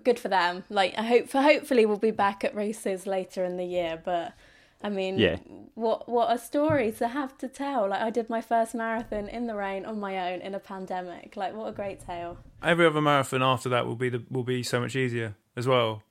good 0.03 0.19
for 0.19 0.29
them. 0.29 0.65
Like 0.69 0.95
I 0.99 1.03
hope 1.03 1.29
for 1.29 1.41
hopefully 1.41 1.87
we'll 1.87 1.97
be 1.97 2.11
back 2.11 2.45
at 2.45 2.55
races 2.55 3.07
later 3.07 3.45
in 3.45 3.57
the 3.57 3.67
year, 3.67 4.01
but. 4.03 4.35
I 4.83 4.91
mean, 4.91 5.19
Yeah. 5.19 5.37
what 5.75 6.09
what 6.09 6.31
a 6.35 6.39
story 6.39 6.93
to 6.93 7.09
have 7.09 7.37
to 7.39 7.49
tell! 7.49 7.89
Like 7.89 8.03
I 8.03 8.11
did 8.11 8.29
my 8.29 8.41
first 8.41 8.75
marathon 8.75 9.29
in 9.29 9.47
the 9.47 9.55
rain 9.55 9.85
on 9.87 9.99
my 10.01 10.33
own 10.33 10.41
in 10.41 10.55
a 10.55 10.59
pandemic. 10.59 11.37
Like 11.37 11.55
what 11.55 11.69
a 11.69 11.73
great 11.73 12.01
tale! 12.07 12.37
every 12.63 12.87
other 12.87 13.01
marathon 13.01 13.43
after 13.43 13.69
that 13.71 13.87
will 13.87 13.97
be 13.97 14.09
the 14.09 14.23
will 14.31 14.45
be 14.45 14.63
so 14.63 14.81
much 14.81 14.97
easier 14.97 15.35
as 15.57 15.67
well 15.67 16.03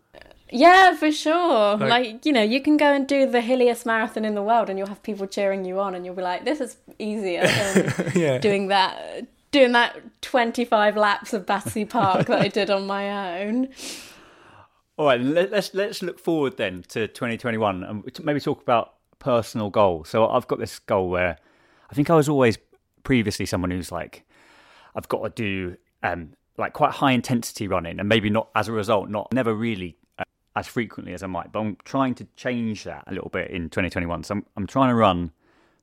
Yeah, 0.52 0.96
for 0.96 1.12
sure. 1.12 1.78
Like- 1.78 1.90
Like, 1.90 2.26
you 2.28 2.32
know, 2.32 2.44
you 2.44 2.62
can 2.62 2.78
go 2.78 2.94
and 2.94 3.08
do 3.08 3.26
the 3.26 3.42
hilliest 3.42 3.86
marathon 3.88 4.24
in 4.26 4.36
the 4.36 4.44
world 4.44 4.70
and 4.70 4.78
you'll 4.78 4.88
have 4.96 5.02
people 5.02 5.26
cheering 5.28 5.66
you 5.66 5.80
on 5.80 5.96
and 5.96 6.06
you'll 6.06 6.14
be 6.16 6.22
like, 6.22 6.46
this 6.46 6.60
is 6.62 6.78
easier 7.00 7.42
than 7.58 8.12
yeah 8.16 8.38
doing 8.38 8.68
that 8.68 9.26
doing 9.52 9.72
that 9.72 9.92
25 10.22 10.96
laps 10.98 11.34
of 11.34 11.46
Battersea 11.46 11.86
Park 11.86 12.28
that 12.28 12.40
I 12.42 12.48
did 12.50 12.70
on 12.70 12.86
my 12.88 13.06
own. 13.42 13.70
All 15.04 15.10
right, 15.10 15.20
let, 15.20 15.52
let's 15.52 15.74
let's 15.74 16.02
look 16.02 16.18
forward 16.18 16.56
then 16.56 16.86
to 16.88 17.10
2021 17.10 17.84
and 17.84 18.10
maybe 18.24 18.40
talk 18.40 18.62
about 18.62 18.94
personal 19.20 19.70
goals. 19.70 20.08
So 20.08 20.30
I've 20.30 20.48
got 20.48 20.60
this 20.60 20.80
goal 20.80 21.10
where 21.10 21.38
I 21.92 21.94
think 21.94 22.10
I 22.10 22.16
was 22.16 22.30
always 22.30 22.58
previously 23.04 23.46
someone 23.46 23.70
who's 23.70 23.92
like, 23.92 24.24
I've 24.96 25.10
got 25.10 25.24
to 25.24 25.30
do 25.30 25.76
um, 26.04 26.36
like 26.58 26.72
quite 26.72 26.92
high 26.92 27.12
intensity 27.12 27.68
running, 27.68 28.00
and 28.00 28.08
maybe 28.08 28.30
not 28.30 28.48
as 28.56 28.70
a 28.70 28.72
result, 28.72 29.10
not 29.10 29.34
never 29.34 29.54
really 29.54 29.98
uh, 30.18 30.24
as 30.56 30.68
frequently 30.68 31.12
as 31.14 31.22
I 31.22 31.28
might. 31.28 31.52
But 31.52 31.60
I'm 31.60 31.78
trying 31.84 32.16
to 32.16 32.28
change 32.38 32.86
that 32.86 33.04
a 33.06 33.12
little 33.14 33.30
bit 33.30 33.52
in 33.52 33.64
2021. 33.64 34.24
So 34.24 34.36
I'm, 34.36 34.46
I'm 34.56 34.68
trying 34.68 34.88
to 34.88 34.96
run 34.96 35.34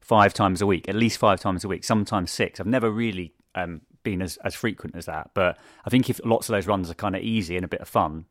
five 0.01 0.33
times 0.33 0.63
a 0.63 0.67
week, 0.67 0.89
at 0.89 0.95
least 0.95 1.19
five 1.19 1.41
times 1.41 1.63
a 1.63 1.69
week, 1.69 1.85
sometimes 1.85 2.31
six. 2.31 2.59
I've 2.59 2.67
never 2.67 2.91
really 2.91 3.35
um, 3.55 3.83
been 4.03 4.23
as, 4.23 4.39
as 4.39 4.55
frequent 4.55 4.97
as 4.97 5.05
that. 5.05 5.33
But 5.35 5.59
I 5.85 5.91
think 5.91 6.09
if 6.09 6.23
lots 6.25 6.49
of 6.49 6.55
those 6.55 6.67
runs 6.67 6.91
are 6.91 6.95
kind 6.95 7.15
of 7.15 7.21
easy 7.21 7.57
and 7.57 7.67
a 7.67 7.69
bit 7.69 7.83
of 7.83 7.89
fun, 7.89 8.25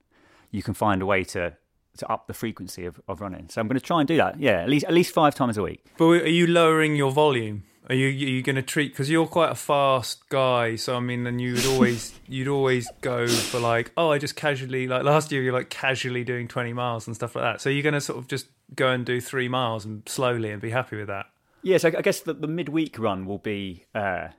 you 0.52 0.64
can 0.64 0.74
find 0.74 1.02
a 1.02 1.06
way 1.06 1.24
to 1.26 1.56
to 1.98 2.10
up 2.10 2.28
the 2.28 2.34
frequency 2.34 2.86
of, 2.86 3.02
of 3.08 3.20
running. 3.22 3.50
So 3.50 3.60
I'm 3.60 3.68
going 3.68 3.80
to 3.80 3.86
try 3.86 4.00
and 4.00 4.08
do 4.08 4.18
that. 4.18 4.40
Yeah, 4.40 4.62
at 4.62 4.70
least 4.70 4.86
at 4.86 4.94
least 4.94 5.14
five 5.14 5.36
times 5.36 5.58
a 5.58 5.64
week. 5.64 5.86
but 5.98 6.06
are 6.06 6.30
you 6.30 6.48
lowering 6.48 6.96
your 6.96 7.12
volume 7.12 7.64
Are 7.90 7.96
you 7.96 8.08
are 8.08 8.32
you 8.32 8.42
going 8.42 8.56
to 8.56 8.62
treat 8.62 8.94
because 8.94 9.10
you're 9.10 9.28
quite 9.28 9.52
a 9.52 9.56
fast 9.56 10.30
guy? 10.30 10.76
So 10.76 10.96
I 10.96 11.00
mean, 11.00 11.24
then 11.24 11.40
you 11.40 11.54
would 11.54 11.66
always 11.66 12.20
you'd 12.28 12.48
always 12.48 12.90
go 13.02 13.28
for 13.28 13.60
like, 13.60 13.92
oh, 13.98 14.12
I 14.12 14.18
just 14.18 14.36
casually 14.36 14.88
like 14.88 15.04
last 15.04 15.32
year 15.32 15.42
you're 15.42 15.54
like 15.54 15.70
casually 15.70 16.24
doing 16.24 16.48
twenty 16.48 16.74
miles 16.74 17.08
and 17.08 17.16
stuff 17.16 17.36
like 17.36 17.44
that. 17.44 17.62
So 17.62 17.70
you're 17.70 17.84
going 17.84 17.94
to 17.94 18.02
sort 18.02 18.20
of 18.20 18.28
just 18.28 18.48
go 18.76 18.90
and 18.90 19.06
do 19.06 19.20
three 19.20 19.50
miles 19.50 19.86
and 19.86 20.04
slowly 20.08 20.52
and 20.52 20.62
be 20.62 20.70
happy 20.70 20.96
with 20.96 21.08
that. 21.08 21.26
Yes, 21.64 21.84
I 21.84 21.90
I 21.90 22.02
guess 22.02 22.22
the, 22.22 22.34
the 22.34 22.48
midweek 22.48 22.98
run 23.00 23.26
will 23.26 23.40
be, 23.40 23.86
uh, 23.94 24.30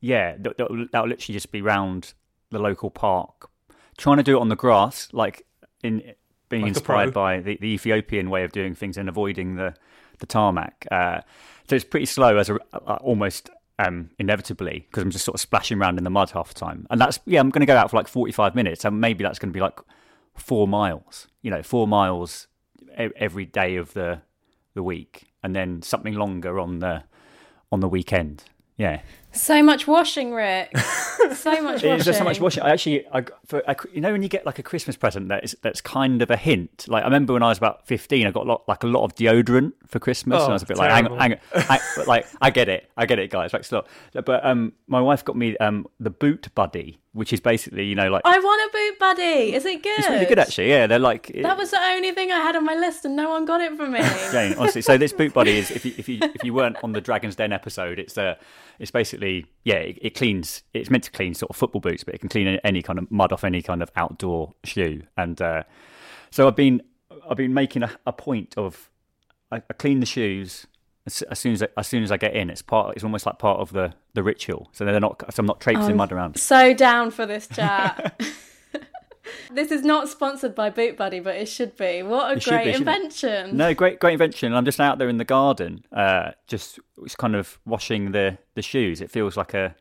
yeah, 0.00 0.36
that, 0.38 0.56
that'll, 0.56 0.86
that'll 0.90 1.08
literally 1.08 1.34
just 1.34 1.52
be 1.52 1.60
round 1.60 2.14
the 2.50 2.58
local 2.58 2.88
park, 2.90 3.50
trying 3.98 4.16
to 4.18 4.22
do 4.22 4.38
it 4.38 4.40
on 4.40 4.48
the 4.48 4.56
grass, 4.56 5.08
like 5.12 5.44
in 5.82 6.14
being 6.48 6.62
Like 6.62 6.68
inspired 6.68 7.14
by 7.14 7.40
the, 7.40 7.56
the 7.60 7.68
Ethiopian 7.68 8.28
way 8.30 8.44
of 8.44 8.52
doing 8.52 8.74
things 8.74 8.96
and 8.96 9.08
avoiding 9.08 9.56
the 9.56 9.74
the 10.18 10.26
tarmac. 10.26 10.86
Uh, 10.90 11.20
so 11.68 11.76
it's 11.76 11.84
pretty 11.84 12.06
slow 12.06 12.36
as 12.36 12.50
a, 12.50 12.58
uh, 12.72 12.98
almost 13.00 13.50
um, 13.78 14.10
inevitably 14.18 14.86
because 14.88 15.02
I'm 15.02 15.10
just 15.10 15.24
sort 15.24 15.34
of 15.34 15.40
splashing 15.40 15.78
around 15.78 15.98
in 15.98 16.04
the 16.04 16.10
mud 16.10 16.30
half 16.30 16.48
the 16.48 16.54
time, 16.54 16.86
and 16.90 17.00
that's 17.00 17.18
yeah, 17.26 17.40
I'm 17.40 17.50
going 17.50 17.60
to 17.60 17.66
go 17.66 17.76
out 17.76 17.90
for 17.90 17.96
like 17.96 18.08
45 18.08 18.54
minutes, 18.54 18.84
and 18.84 19.00
maybe 19.00 19.24
that's 19.24 19.38
going 19.38 19.50
to 19.50 19.56
be 19.56 19.60
like 19.60 19.80
four 20.34 20.68
miles, 20.68 21.28
you 21.42 21.50
know, 21.50 21.62
four 21.62 21.88
miles 21.88 22.48
e- 22.98 23.08
every 23.16 23.46
day 23.46 23.76
of 23.76 23.92
the 23.94 24.20
the 24.74 24.82
week, 24.82 25.32
and 25.42 25.54
then 25.54 25.82
something 25.82 26.14
longer 26.14 26.58
on 26.60 26.78
the 26.78 27.04
on 27.70 27.80
the 27.80 27.88
weekend. 27.88 28.44
Yeah, 28.76 29.02
So 29.32 29.62
much 29.62 29.86
washing, 29.86 30.32
Rick. 30.32 30.76
so 31.34 31.62
much 31.62 31.82
washing. 31.82 31.90
it's 31.92 32.04
just 32.04 32.18
so 32.18 32.24
much 32.24 32.40
washing. 32.40 32.62
I 32.62 32.70
actually, 32.70 33.06
I 33.12 33.24
for 33.46 33.62
a, 33.66 33.74
you 33.92 34.00
know, 34.00 34.12
when 34.12 34.22
you 34.22 34.28
get 34.28 34.44
like 34.44 34.58
a 34.58 34.62
Christmas 34.62 34.96
present 34.96 35.28
that 35.28 35.42
is 35.44 35.56
that's 35.62 35.80
kind 35.80 36.22
of 36.22 36.30
a 36.30 36.36
hint. 36.36 36.86
Like 36.88 37.02
I 37.02 37.06
remember 37.06 37.32
when 37.32 37.42
I 37.42 37.48
was 37.48 37.58
about 37.58 37.86
fifteen, 37.86 38.26
I 38.26 38.30
got 38.30 38.46
a 38.46 38.48
lot, 38.48 38.64
like 38.68 38.82
a 38.82 38.86
lot 38.86 39.04
of 39.04 39.14
deodorant 39.14 39.72
for 39.86 39.98
Christmas, 39.98 40.40
Oh, 40.40 40.44
and 40.44 40.52
I 40.52 40.54
was 40.54 40.62
a 40.62 40.66
bit 40.66 40.76
like, 40.76 40.90
hang 40.90 41.06
on, 41.06 41.18
hang 41.18 41.32
on, 41.32 41.62
hang, 41.62 41.80
but 41.96 42.06
like 42.06 42.26
I 42.40 42.50
get 42.50 42.68
it, 42.68 42.90
I 42.96 43.06
get 43.06 43.18
it, 43.18 43.30
guys. 43.30 43.52
Like, 43.52 43.64
stop. 43.64 43.88
But 44.12 44.44
um, 44.44 44.72
my 44.86 45.00
wife 45.00 45.24
got 45.24 45.36
me 45.36 45.56
um 45.58 45.86
the 45.98 46.10
Boot 46.10 46.48
Buddy, 46.54 46.98
which 47.14 47.32
is 47.32 47.40
basically 47.40 47.84
you 47.84 47.94
know 47.94 48.08
like 48.10 48.22
I 48.24 48.38
want 48.38 48.70
a 48.70 48.72
boot 48.72 48.98
buddy. 48.98 49.54
Is 49.54 49.64
it 49.64 49.82
good? 49.82 49.98
it's 49.98 50.08
really 50.08 50.26
good 50.26 50.38
actually. 50.38 50.68
Yeah, 50.70 50.86
they're 50.86 50.98
like 50.98 51.30
That 51.42 51.56
was 51.58 51.70
the 51.70 51.80
only 51.80 52.12
thing 52.12 52.32
I 52.32 52.38
had 52.40 52.56
on 52.56 52.64
my 52.64 52.74
list, 52.74 53.04
and 53.04 53.14
no 53.16 53.28
one 53.28 53.44
got 53.44 53.60
it 53.60 53.76
for 53.76 53.86
me. 53.86 54.00
Jane, 54.32 54.54
honestly. 54.58 54.82
So 54.82 54.96
this 54.96 55.12
boot 55.12 55.34
buddy 55.34 55.58
is 55.58 55.70
if 55.70 55.84
you 55.84 55.94
if 55.98 56.08
you 56.08 56.18
if 56.22 56.42
you 56.44 56.54
weren't 56.54 56.76
on 56.82 56.92
the 56.92 57.00
Dragon's 57.00 57.36
Den 57.36 57.52
episode, 57.52 57.98
it's 57.98 58.16
uh 58.16 58.34
it's 58.78 58.90
basically 58.90 59.46
yeah, 59.64 59.76
it, 59.76 59.98
it 60.00 60.14
cleans. 60.14 60.62
It's 60.72 60.90
meant 60.90 61.04
to 61.04 61.10
clean 61.10 61.34
sort 61.34 61.50
of 61.50 61.56
football 61.56 61.80
boots, 61.80 62.02
but 62.04 62.14
it 62.14 62.18
can 62.18 62.28
clean 62.28 62.46
any- 62.46 62.60
any 62.64 62.82
kind 62.82 62.98
of 62.98 63.10
mud 63.10 63.32
off 63.32 63.44
any 63.44 63.62
kind 63.62 63.82
of 63.82 63.90
outdoor 63.96 64.54
shoe. 64.64 65.02
And 65.16 65.40
uh, 65.40 65.64
so 66.30 66.46
I've 66.46 66.56
been 66.56 66.82
I've 67.28 67.36
been 67.36 67.54
making 67.54 67.82
a, 67.82 67.90
a 68.06 68.12
point 68.12 68.54
of 68.56 68.90
I, 69.50 69.56
I 69.56 69.72
clean 69.74 70.00
the 70.00 70.06
shoes. 70.06 70.66
As, 71.06 71.22
as 71.22 71.38
soon 71.38 71.54
as 71.54 71.62
I, 71.62 71.68
as 71.76 71.88
soon 71.88 72.02
as 72.02 72.12
I 72.12 72.16
get 72.16 72.34
in, 72.34 72.48
it's 72.48 72.62
part. 72.62 72.94
It's 72.94 73.04
almost 73.04 73.26
like 73.26 73.38
part 73.38 73.58
of 73.60 73.72
the, 73.72 73.92
the 74.14 74.22
ritual. 74.22 74.68
So 74.72 74.84
they're 74.84 75.00
not. 75.00 75.22
So 75.34 75.40
I'm 75.40 75.46
not 75.46 75.60
traipsing 75.60 75.96
mud 75.96 76.12
around. 76.12 76.38
So 76.38 76.74
down 76.74 77.10
for 77.10 77.26
this 77.26 77.48
chat. 77.48 78.20
this 79.50 79.70
is 79.70 79.82
not 79.82 80.08
sponsored 80.08 80.54
by 80.54 80.70
Boot 80.70 80.96
Buddy, 80.96 81.20
but 81.20 81.36
it 81.36 81.46
should 81.46 81.76
be. 81.76 82.02
What 82.02 82.30
a 82.30 82.36
It 82.36 82.44
great 82.44 82.64
be, 82.64 82.72
invention! 82.72 83.56
No, 83.56 83.74
great, 83.74 83.98
great 83.98 84.12
invention. 84.12 84.54
I'm 84.54 84.64
just 84.64 84.80
out 84.80 84.98
there 84.98 85.08
in 85.08 85.18
the 85.18 85.24
garden, 85.24 85.84
uh, 85.92 86.32
just 86.46 86.78
just 87.02 87.18
kind 87.18 87.34
of 87.34 87.58
washing 87.64 88.12
the, 88.12 88.38
the 88.54 88.62
shoes. 88.62 89.00
It 89.00 89.10
feels 89.10 89.36
like 89.36 89.54
a 89.54 89.74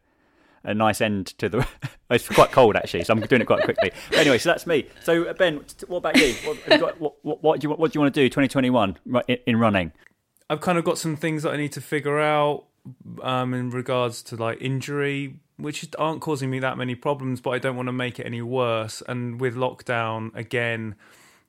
a 0.63 0.73
nice 0.73 1.01
end 1.01 1.27
to 1.39 1.49
the. 1.49 1.67
it's 2.09 2.27
quite 2.27 2.51
cold 2.51 2.75
actually, 2.75 3.03
so 3.03 3.13
I'm 3.13 3.21
doing 3.21 3.41
it 3.41 3.45
quite 3.45 3.63
quickly. 3.63 3.91
But 4.09 4.19
anyway, 4.19 4.37
so 4.37 4.49
that's 4.49 4.67
me. 4.67 4.87
So 5.03 5.33
Ben, 5.33 5.63
what 5.87 5.97
about 5.97 6.17
you? 6.17 6.33
What, 6.45 6.79
got, 6.79 7.01
what, 7.01 7.13
what, 7.23 7.43
what 7.43 7.59
do 7.59 7.67
you 7.67 7.73
what 7.73 7.91
do 7.91 7.97
you 7.97 8.01
want 8.01 8.13
to 8.13 8.21
do 8.21 8.27
2021 8.29 8.97
in, 9.27 9.37
in 9.45 9.57
running? 9.57 9.91
I've 10.51 10.59
kind 10.59 10.77
of 10.77 10.83
got 10.83 10.97
some 10.97 11.15
things 11.15 11.43
that 11.43 11.53
I 11.53 11.55
need 11.55 11.71
to 11.71 11.81
figure 11.81 12.19
out 12.19 12.65
um, 13.23 13.53
in 13.53 13.69
regards 13.69 14.21
to 14.23 14.35
like 14.35 14.61
injury, 14.61 15.39
which 15.55 15.87
aren't 15.97 16.19
causing 16.19 16.49
me 16.49 16.59
that 16.59 16.77
many 16.77 16.93
problems, 16.93 17.39
but 17.39 17.51
I 17.51 17.57
don't 17.57 17.77
want 17.77 17.87
to 17.87 17.93
make 17.93 18.19
it 18.19 18.25
any 18.25 18.41
worse. 18.41 19.01
And 19.07 19.39
with 19.39 19.55
lockdown 19.55 20.35
again, 20.35 20.95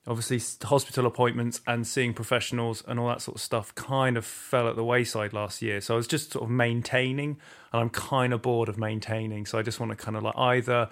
obviously 0.07 0.41
hospital 0.65 1.05
appointments 1.05 1.59
and 1.67 1.85
seeing 1.85 2.13
professionals 2.13 2.81
and 2.87 2.97
all 2.97 3.09
that 3.09 3.21
sort 3.21 3.35
of 3.35 3.41
stuff 3.41 3.75
kind 3.75 4.15
of 4.15 4.25
fell 4.25 4.69
at 4.69 4.77
the 4.77 4.85
wayside 4.85 5.33
last 5.33 5.61
year. 5.61 5.81
So 5.81 5.95
I 5.95 5.97
was 5.97 6.07
just 6.07 6.31
sort 6.31 6.45
of 6.45 6.49
maintaining, 6.49 7.31
and 7.73 7.81
I'm 7.81 7.89
kind 7.89 8.31
of 8.31 8.41
bored 8.41 8.69
of 8.69 8.77
maintaining. 8.77 9.45
So 9.45 9.59
I 9.59 9.63
just 9.63 9.81
want 9.81 9.91
to 9.91 9.97
kind 9.97 10.15
of 10.15 10.23
like 10.23 10.37
either 10.37 10.89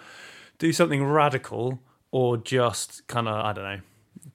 do 0.60 0.74
something 0.74 1.02
radical 1.02 1.80
or 2.12 2.36
just 2.36 3.08
kind 3.08 3.30
of 3.30 3.36
I 3.36 3.54
don't 3.54 3.64
know 3.64 3.82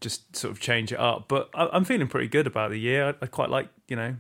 just 0.01 0.37
sort 0.37 0.53
of 0.53 0.61
change 0.61 0.93
it 0.93 0.99
up. 0.99 1.27
But 1.29 1.51
I, 1.55 1.69
I'm 1.73 1.85
feeling 1.85 2.09
pretty 2.09 2.29
good 2.29 2.47
about 2.47 2.71
the 2.71 2.79
year. 2.79 3.09
I, 3.09 3.25
I 3.25 3.27
quite 3.27 3.51
like, 3.51 3.69
you 3.89 3.97
know, 3.97 4.17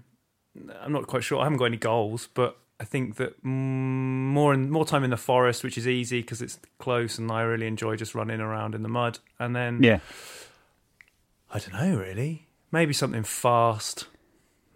I'm 0.80 0.92
not 0.92 1.06
quite 1.06 1.24
sure. 1.24 1.40
I 1.40 1.44
haven't 1.44 1.58
got 1.58 1.66
any 1.66 1.76
goals, 1.76 2.28
but 2.34 2.56
I 2.78 2.84
think 2.84 3.16
that 3.16 3.42
more 3.44 4.52
and 4.52 4.70
more 4.70 4.84
time 4.84 5.04
in 5.04 5.10
the 5.10 5.16
forest, 5.16 5.64
which 5.64 5.78
is 5.78 5.88
easy 5.88 6.20
because 6.20 6.42
it's 6.42 6.58
close, 6.78 7.18
and 7.18 7.30
I 7.30 7.42
really 7.42 7.66
enjoy 7.66 7.96
just 7.96 8.14
running 8.14 8.40
around 8.40 8.74
in 8.74 8.82
the 8.82 8.88
mud. 8.88 9.18
And 9.38 9.56
then 9.56 9.82
Yeah, 9.82 10.00
I 11.52 11.58
don't 11.58 11.72
know, 11.72 11.98
really, 11.98 12.48
maybe 12.70 12.92
something 12.92 13.22
fast. 13.22 14.08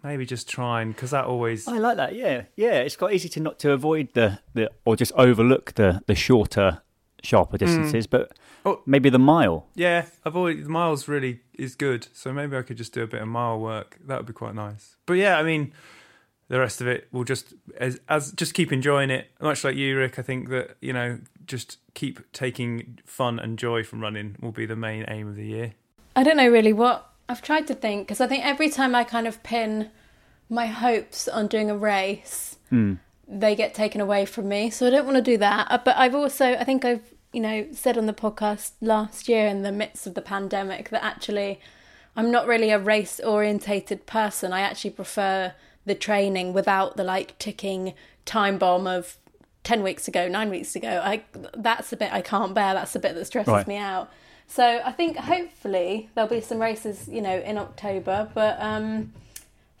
Maybe 0.03 0.25
just 0.25 0.49
trying 0.49 0.93
because 0.93 1.11
that 1.11 1.25
always 1.25 1.67
I 1.67 1.77
like 1.77 1.97
that. 1.97 2.15
Yeah, 2.15 2.45
yeah. 2.55 2.79
It's 2.79 2.95
quite 2.95 3.13
easy 3.13 3.29
to 3.29 3.39
not 3.39 3.59
to 3.59 3.71
avoid 3.71 4.13
the, 4.13 4.39
the 4.55 4.71
or 4.83 4.95
just 4.95 5.11
overlook 5.11 5.75
the 5.75 6.01
the 6.07 6.15
shorter, 6.15 6.81
sharper 7.21 7.57
distances, 7.57 8.07
but 8.07 8.31
Oh. 8.65 8.81
maybe 8.85 9.09
the 9.09 9.19
mile. 9.19 9.67
Yeah, 9.75 10.05
I've 10.25 10.35
always 10.35 10.63
the 10.63 10.69
miles 10.69 11.07
really 11.07 11.41
is 11.57 11.75
good, 11.75 12.07
so 12.13 12.31
maybe 12.33 12.55
I 12.57 12.61
could 12.61 12.77
just 12.77 12.93
do 12.93 13.01
a 13.03 13.07
bit 13.07 13.21
of 13.21 13.27
mile 13.27 13.59
work. 13.59 13.97
That 14.05 14.17
would 14.17 14.25
be 14.27 14.33
quite 14.33 14.55
nice. 14.55 14.95
But 15.05 15.13
yeah, 15.13 15.37
I 15.37 15.43
mean, 15.43 15.73
the 16.47 16.59
rest 16.59 16.81
of 16.81 16.87
it 16.87 17.07
will 17.11 17.23
just 17.23 17.53
as 17.77 17.99
as 18.09 18.31
just 18.33 18.53
keep 18.53 18.71
enjoying 18.71 19.09
it. 19.09 19.27
Much 19.41 19.63
like 19.63 19.75
you, 19.75 19.97
Rick, 19.97 20.19
I 20.19 20.21
think 20.21 20.49
that 20.49 20.75
you 20.81 20.93
know 20.93 21.19
just 21.45 21.77
keep 21.93 22.19
taking 22.33 22.99
fun 23.05 23.39
and 23.39 23.57
joy 23.57 23.83
from 23.83 23.99
running 24.01 24.35
will 24.41 24.51
be 24.51 24.65
the 24.65 24.75
main 24.75 25.05
aim 25.07 25.27
of 25.27 25.35
the 25.35 25.45
year. 25.45 25.73
I 26.15 26.23
don't 26.23 26.37
know 26.37 26.47
really 26.49 26.73
what 26.73 27.09
I've 27.27 27.41
tried 27.41 27.67
to 27.67 27.73
think 27.73 28.07
because 28.07 28.21
I 28.21 28.27
think 28.27 28.45
every 28.45 28.69
time 28.69 28.93
I 28.95 29.03
kind 29.03 29.27
of 29.27 29.41
pin 29.43 29.89
my 30.49 30.67
hopes 30.67 31.27
on 31.27 31.47
doing 31.47 31.69
a 31.71 31.77
race, 31.77 32.57
they 33.27 33.55
get 33.55 33.73
taken 33.73 34.01
away 34.01 34.25
from 34.25 34.49
me. 34.49 34.69
So 34.69 34.85
I 34.87 34.89
don't 34.89 35.05
want 35.05 35.15
to 35.15 35.21
do 35.21 35.37
that. 35.37 35.67
Uh, 35.71 35.77
But 35.83 35.95
I've 35.97 36.13
also, 36.15 36.53
I 36.55 36.63
think 36.65 36.83
I've, 36.83 37.10
you 37.33 37.39
know, 37.41 37.67
said 37.71 37.97
on 37.97 38.05
the 38.05 38.13
podcast 38.13 38.71
last 38.81 39.27
year 39.29 39.47
in 39.47 39.61
the 39.63 39.71
midst 39.71 40.05
of 40.07 40.13
the 40.15 40.21
pandemic 40.21 40.89
that 40.89 41.03
actually 41.03 41.59
I'm 42.15 42.29
not 42.29 42.45
really 42.47 42.71
a 42.71 42.79
race 42.79 43.19
orientated 43.21 44.05
person. 44.05 44.51
I 44.51 44.61
actually 44.61 44.89
prefer 44.91 45.53
the 45.85 45.95
training 45.95 46.53
without 46.53 46.97
the 46.97 47.03
like 47.03 47.37
ticking 47.39 47.93
time 48.25 48.57
bomb 48.57 48.85
of 48.85 49.17
10 49.63 49.81
weeks 49.83 50.07
ago, 50.07 50.27
nine 50.27 50.49
weeks 50.49 50.75
ago. 50.75 51.01
I 51.03 51.23
That's 51.55 51.89
the 51.89 51.97
bit 51.97 52.11
I 52.11 52.21
can't 52.21 52.53
bear. 52.53 52.73
That's 52.73 52.93
the 52.93 52.99
bit 52.99 53.15
that 53.15 53.25
stresses 53.25 53.51
Right. 53.53 53.67
me 53.67 53.77
out. 53.77 54.11
So 54.47 54.81
I 54.83 54.91
think 54.91 55.15
hopefully 55.15 56.09
there'll 56.13 56.29
be 56.29 56.41
some 56.41 56.59
races, 56.59 57.07
you 57.07 57.21
know, 57.21 57.37
in 57.39 57.57
October. 57.57 58.29
But 58.33 58.57
um, 58.61 59.13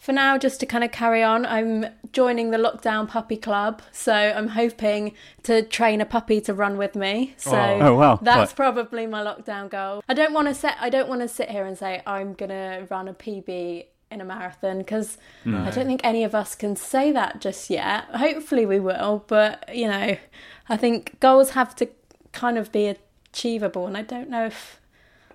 for 0.01 0.11
now, 0.13 0.35
just 0.37 0.59
to 0.61 0.65
kind 0.65 0.83
of 0.83 0.91
carry 0.91 1.21
on, 1.21 1.45
I'm 1.45 1.85
joining 2.11 2.49
the 2.49 2.57
Lockdown 2.57 3.07
Puppy 3.07 3.37
Club. 3.37 3.81
So 3.91 4.11
I'm 4.13 4.47
hoping 4.49 5.13
to 5.43 5.61
train 5.61 6.01
a 6.01 6.05
puppy 6.05 6.41
to 6.41 6.53
run 6.55 6.77
with 6.77 6.95
me. 6.95 7.35
So 7.37 7.55
Oh, 7.55 7.79
oh 7.81 7.95
wow. 7.95 8.19
that's 8.21 8.49
Right. 8.51 8.55
probably 8.55 9.05
my 9.05 9.21
lockdown 9.23 9.69
goal. 9.69 10.03
I 10.09 10.15
don't 10.15 10.33
want 10.33 10.47
to 10.47 10.55
set. 10.55 10.75
I 10.81 10.89
don't 10.89 11.07
want 11.07 11.21
to 11.21 11.27
sit 11.27 11.49
here 11.51 11.65
and 11.67 11.77
say 11.77 12.01
I'm 12.07 12.33
gonna 12.33 12.87
run 12.89 13.07
a 13.07 13.13
PB 13.13 13.85
in 14.09 14.19
a 14.21 14.25
marathon 14.25 14.79
because 14.79 15.17
I 15.45 15.69
don't 15.69 15.85
think 15.85 16.01
any 16.03 16.23
of 16.25 16.33
us 16.35 16.55
can 16.55 16.75
say 16.75 17.11
that 17.13 17.39
just 17.39 17.69
yet. 17.69 18.05
Hopefully 18.15 18.65
we 18.65 18.79
will, 18.79 19.23
but 19.27 19.69
you 19.73 19.87
know, 19.87 20.17
I 20.67 20.77
think 20.77 21.19
goals 21.19 21.51
have 21.51 21.75
to 21.75 21.87
kind 22.33 22.57
of 22.57 22.71
be 22.71 22.93
achievable, 23.31 23.85
and 23.87 23.95
I 23.95 24.01
don't 24.01 24.29
know 24.31 24.47
if. 24.47 24.80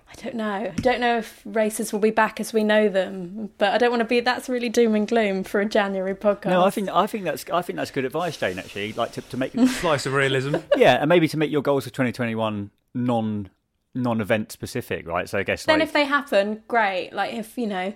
I 0.09 0.21
don't 0.21 0.35
know. 0.35 0.45
I 0.45 0.69
don't 0.81 0.99
know 1.01 1.17
if 1.17 1.41
races 1.45 1.91
will 1.91 1.99
be 1.99 2.11
back 2.11 2.39
as 2.39 2.53
we 2.53 2.63
know 2.63 2.87
them, 2.89 3.49
but 3.57 3.73
I 3.73 3.77
don't 3.77 3.89
want 3.91 3.99
to 4.01 4.05
be. 4.05 4.19
That's 4.21 4.47
really 4.49 4.69
doom 4.69 4.95
and 4.95 5.07
gloom 5.07 5.43
for 5.43 5.59
a 5.59 5.65
January 5.65 6.15
podcast. 6.15 6.45
No, 6.49 6.63
I 6.63 6.69
think 6.69 6.89
I 6.89 7.07
think 7.07 7.25
that's 7.25 7.45
I 7.51 7.61
think 7.61 7.77
that's 7.77 7.91
good 7.91 8.05
advice, 8.05 8.37
Jane. 8.37 8.57
Actually, 8.57 8.93
like 8.93 9.11
to, 9.13 9.21
to 9.21 9.37
make 9.37 9.53
a 9.55 9.67
Slice 9.81 10.05
of 10.05 10.13
realism. 10.13 10.55
yeah, 10.75 10.95
and 10.95 11.09
maybe 11.09 11.27
to 11.27 11.37
make 11.37 11.51
your 11.51 11.61
goals 11.61 11.83
for 11.83 11.89
2021 11.89 12.71
non 12.93 13.49
non 13.93 14.21
event 14.21 14.51
specific, 14.51 15.05
right? 15.07 15.27
So 15.27 15.39
I 15.39 15.43
guess 15.43 15.65
then 15.65 15.79
like 15.79 15.87
if 15.87 15.93
they 15.93 16.05
happen, 16.05 16.63
great. 16.67 17.11
Like 17.11 17.33
if 17.33 17.57
you 17.57 17.67
know, 17.67 17.93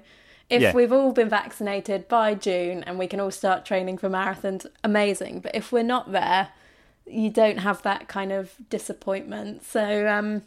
if 0.50 0.62
Yeah. 0.62 0.74
we've 0.74 0.92
all 0.92 1.14
been 1.14 1.30
vaccinated 1.30 2.08
by 2.10 2.36
June 2.36 2.84
and 2.84 3.00
we 3.00 3.08
can 3.08 3.20
all 3.22 3.32
start 3.32 3.66
training 3.66 3.98
for 3.98 4.10
marathons, 4.10 4.66
amazing. 4.84 5.40
But 5.40 5.56
if 5.56 5.72
we're 5.72 5.82
not 5.84 6.12
there, 6.12 6.50
you 7.08 7.30
don't 7.30 7.60
have 7.60 7.82
that 7.84 8.08
kind 8.10 8.32
of 8.32 8.54
disappointment. 8.70 9.64
So 9.64 10.08
um, 10.08 10.42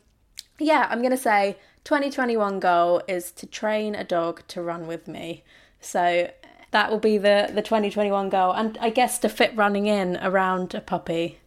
yeah, 0.58 0.86
I'm 0.90 1.02
gonna 1.02 1.16
say 1.16 1.56
2021 1.84 2.60
goal 2.60 3.02
is 3.08 3.30
to 3.32 3.46
train 3.46 3.94
a 3.94 4.04
dog 4.04 4.42
to 4.48 4.62
run 4.62 4.86
with 4.86 5.08
me. 5.08 5.44
So 5.80 6.30
that 6.70 6.90
will 6.90 6.98
be 6.98 7.18
the 7.18 7.50
the 7.54 7.62
2021 7.62 8.28
goal, 8.30 8.52
and 8.52 8.76
I 8.78 8.90
guess 8.90 9.18
to 9.20 9.28
fit 9.28 9.54
running 9.56 9.86
in 9.86 10.16
around 10.18 10.74
a 10.74 10.80
puppy. 10.80 11.38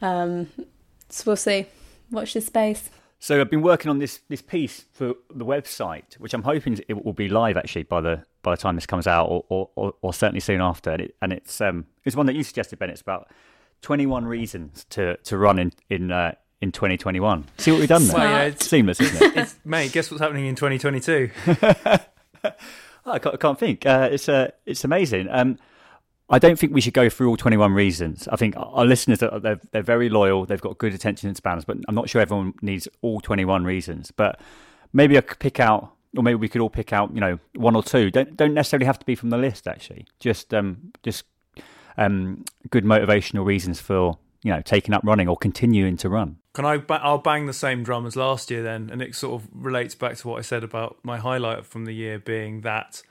Um, 0.00 0.48
so 1.08 1.24
we'll 1.26 1.36
see. 1.36 1.66
Watch 2.10 2.34
this 2.34 2.46
space. 2.46 2.90
So 3.18 3.40
I've 3.40 3.50
been 3.50 3.62
working 3.62 3.90
on 3.90 3.98
this 3.98 4.20
this 4.28 4.42
piece 4.42 4.84
for 4.92 5.14
the 5.34 5.44
website, 5.44 6.14
which 6.18 6.34
I'm 6.34 6.42
hoping 6.42 6.78
it 6.88 7.04
will 7.04 7.12
be 7.12 7.28
live 7.28 7.56
actually 7.56 7.84
by 7.84 8.00
the 8.00 8.24
by 8.42 8.52
the 8.52 8.56
time 8.56 8.74
this 8.74 8.86
comes 8.86 9.06
out, 9.06 9.26
or 9.26 9.44
or, 9.48 9.70
or, 9.74 9.94
or 10.02 10.14
certainly 10.14 10.40
soon 10.40 10.60
after. 10.60 10.90
And, 10.90 11.02
it, 11.02 11.16
and 11.22 11.32
it's 11.32 11.60
um, 11.60 11.86
it's 12.04 12.14
one 12.14 12.26
that 12.26 12.36
you 12.36 12.42
suggested, 12.42 12.78
Ben. 12.78 12.90
It's 12.90 13.00
about 13.00 13.28
21 13.82 14.26
reasons 14.26 14.84
to 14.90 15.16
to 15.16 15.38
run 15.38 15.58
in 15.58 15.72
in 15.88 16.12
uh, 16.12 16.34
in 16.60 16.72
2021. 16.72 17.44
See 17.58 17.70
what 17.70 17.80
we've 17.80 17.88
done 17.88 18.06
there? 18.06 18.16
Well, 18.16 18.30
yeah, 18.30 18.42
it's 18.44 18.66
seamless, 18.66 19.00
isn't 19.00 19.22
it? 19.22 19.36
It's, 19.36 19.56
mate, 19.64 19.92
guess 19.92 20.10
what's 20.10 20.20
happening 20.20 20.46
in 20.46 20.54
2022? 20.54 21.30
I, 23.06 23.18
can't, 23.18 23.34
I 23.34 23.36
can't 23.36 23.58
think. 23.58 23.86
Uh, 23.86 24.08
it's 24.10 24.28
uh, 24.28 24.50
it's 24.64 24.84
amazing. 24.84 25.28
Um, 25.30 25.58
I 26.28 26.38
don't 26.38 26.58
think 26.58 26.74
we 26.74 26.80
should 26.80 26.94
go 26.94 27.08
through 27.08 27.28
all 27.28 27.36
21 27.36 27.72
reasons. 27.72 28.26
I 28.28 28.36
think 28.36 28.54
our 28.56 28.84
listeners 28.84 29.22
are 29.22 29.38
they're, 29.38 29.60
they're 29.70 29.82
very 29.82 30.08
loyal. 30.08 30.44
They've 30.44 30.60
got 30.60 30.78
good 30.78 30.92
attention 30.92 31.34
spans, 31.34 31.64
but 31.64 31.76
I'm 31.86 31.94
not 31.94 32.08
sure 32.08 32.20
everyone 32.20 32.54
needs 32.62 32.88
all 33.00 33.20
21 33.20 33.64
reasons. 33.64 34.10
But 34.10 34.40
maybe 34.92 35.16
I 35.16 35.20
could 35.20 35.38
pick 35.38 35.60
out, 35.60 35.92
or 36.16 36.22
maybe 36.22 36.36
we 36.36 36.48
could 36.48 36.60
all 36.60 36.70
pick 36.70 36.92
out, 36.92 37.14
you 37.14 37.20
know, 37.20 37.38
one 37.54 37.76
or 37.76 37.82
two. 37.82 38.10
Don't 38.10 38.36
don't 38.36 38.54
necessarily 38.54 38.86
have 38.86 38.98
to 38.98 39.06
be 39.06 39.14
from 39.14 39.30
the 39.30 39.38
list. 39.38 39.68
Actually, 39.68 40.06
just 40.18 40.52
um, 40.52 40.92
just 41.04 41.24
um, 41.96 42.44
good 42.70 42.84
motivational 42.84 43.44
reasons 43.44 43.80
for 43.80 44.18
you 44.46 44.52
know 44.52 44.62
taking 44.62 44.94
up 44.94 45.02
running 45.04 45.26
or 45.26 45.36
continuing 45.36 45.96
to 45.96 46.08
run. 46.08 46.36
Can 46.52 46.64
I? 46.64 46.76
Ba- 46.76 47.00
I'll 47.02 47.18
bang 47.18 47.46
the 47.46 47.52
same 47.52 47.82
drum 47.82 48.06
as 48.06 48.14
last 48.14 48.48
year 48.48 48.62
then, 48.62 48.90
and 48.92 49.02
it 49.02 49.16
sort 49.16 49.42
of 49.42 49.48
relates 49.52 49.96
back 49.96 50.16
to 50.18 50.28
what 50.28 50.38
I 50.38 50.42
said 50.42 50.62
about 50.62 50.98
my 51.02 51.18
highlight 51.18 51.66
from 51.66 51.84
the 51.84 51.92
year 51.92 52.20
being 52.20 52.60
that 52.60 53.02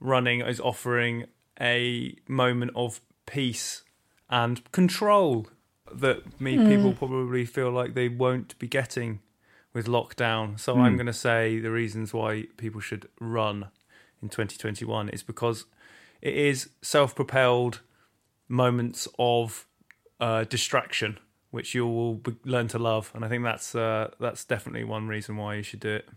running 0.00 0.40
is 0.40 0.58
offering 0.58 1.26
a 1.60 2.16
moment 2.26 2.72
of 2.74 3.00
peace 3.24 3.84
and 4.28 4.68
control 4.72 5.46
that 5.94 6.40
me 6.40 6.56
hmm. 6.56 6.66
people 6.66 6.92
probably 6.92 7.44
feel 7.44 7.70
like 7.70 7.94
they 7.94 8.08
won't 8.08 8.58
be 8.58 8.66
getting 8.66 9.20
with 9.72 9.86
lockdown. 9.86 10.58
So 10.58 10.74
I'm 10.74 10.90
hmm. 10.90 10.96
going 10.96 11.06
to 11.06 11.12
say 11.12 11.60
the 11.60 11.70
reasons 11.70 12.12
why 12.12 12.46
people 12.56 12.80
should 12.80 13.06
run 13.20 13.68
in 14.20 14.28
2021 14.28 15.08
is 15.10 15.22
because 15.22 15.66
it 16.20 16.34
is 16.34 16.70
self-propelled 16.82 17.80
moments 18.48 19.06
of 19.20 19.68
uh, 20.24 20.44
distraction 20.44 21.18
which 21.54 21.72
you 21.72 21.86
will 21.86 22.14
be- 22.14 22.36
learn 22.44 22.66
to 22.66 22.78
love 22.78 23.12
and 23.14 23.24
I 23.24 23.28
think 23.28 23.44
that's 23.44 23.74
uh, 23.74 24.10
that's 24.18 24.44
definitely 24.44 24.84
one 24.84 25.06
reason 25.06 25.36
why 25.36 25.54
you 25.54 25.62
should 25.62 25.80
do 25.80 25.92
it. 26.00 26.08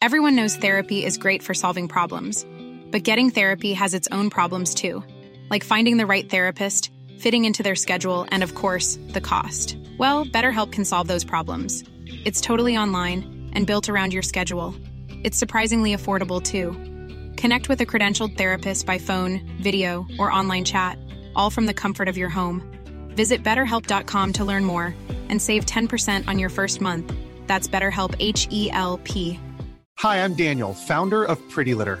Everyone 0.00 0.36
knows 0.36 0.56
therapy 0.56 1.04
is 1.04 1.18
great 1.18 1.42
for 1.42 1.54
solving 1.54 1.88
problems, 1.88 2.46
but 2.92 3.02
getting 3.02 3.30
therapy 3.30 3.72
has 3.74 3.92
its 3.94 4.08
own 4.12 4.30
problems 4.30 4.74
too, 4.74 5.02
like 5.50 5.64
finding 5.64 5.96
the 5.98 6.06
right 6.06 6.30
therapist, 6.30 6.90
fitting 7.18 7.44
into 7.44 7.62
their 7.62 7.74
schedule, 7.74 8.26
and 8.30 8.42
of 8.44 8.54
course, 8.54 8.98
the 9.08 9.20
cost. 9.20 9.76
Well, 9.98 10.24
BetterHelp 10.24 10.70
can 10.70 10.84
solve 10.84 11.08
those 11.08 11.24
problems. 11.24 11.82
It's 12.24 12.40
totally 12.40 12.76
online 12.76 13.50
and 13.54 13.66
built 13.66 13.88
around 13.88 14.12
your 14.12 14.22
schedule. 14.22 14.74
It's 15.24 15.36
surprisingly 15.36 15.94
affordable 15.96 16.40
too. 16.40 16.68
Connect 17.36 17.68
with 17.68 17.80
a 17.80 17.86
credentialed 17.86 18.36
therapist 18.38 18.86
by 18.86 18.98
phone, 18.98 19.40
video, 19.60 20.06
or 20.18 20.32
online 20.32 20.64
chat, 20.64 20.96
all 21.38 21.48
from 21.50 21.66
the 21.66 21.72
comfort 21.72 22.08
of 22.08 22.18
your 22.18 22.28
home. 22.28 22.62
Visit 23.14 23.42
betterhelp.com 23.44 24.32
to 24.34 24.44
learn 24.44 24.64
more 24.64 24.94
and 25.28 25.40
save 25.40 25.64
10% 25.64 26.28
on 26.28 26.38
your 26.38 26.50
first 26.50 26.80
month. 26.80 27.12
That's 27.46 27.68
BetterHelp 27.68 28.14
H 28.18 28.48
E 28.50 28.70
L 28.72 28.98
P. 29.04 29.40
Hi, 29.98 30.22
I'm 30.22 30.34
Daniel, 30.34 30.74
founder 30.74 31.24
of 31.24 31.38
Pretty 31.50 31.74
Litter. 31.74 32.00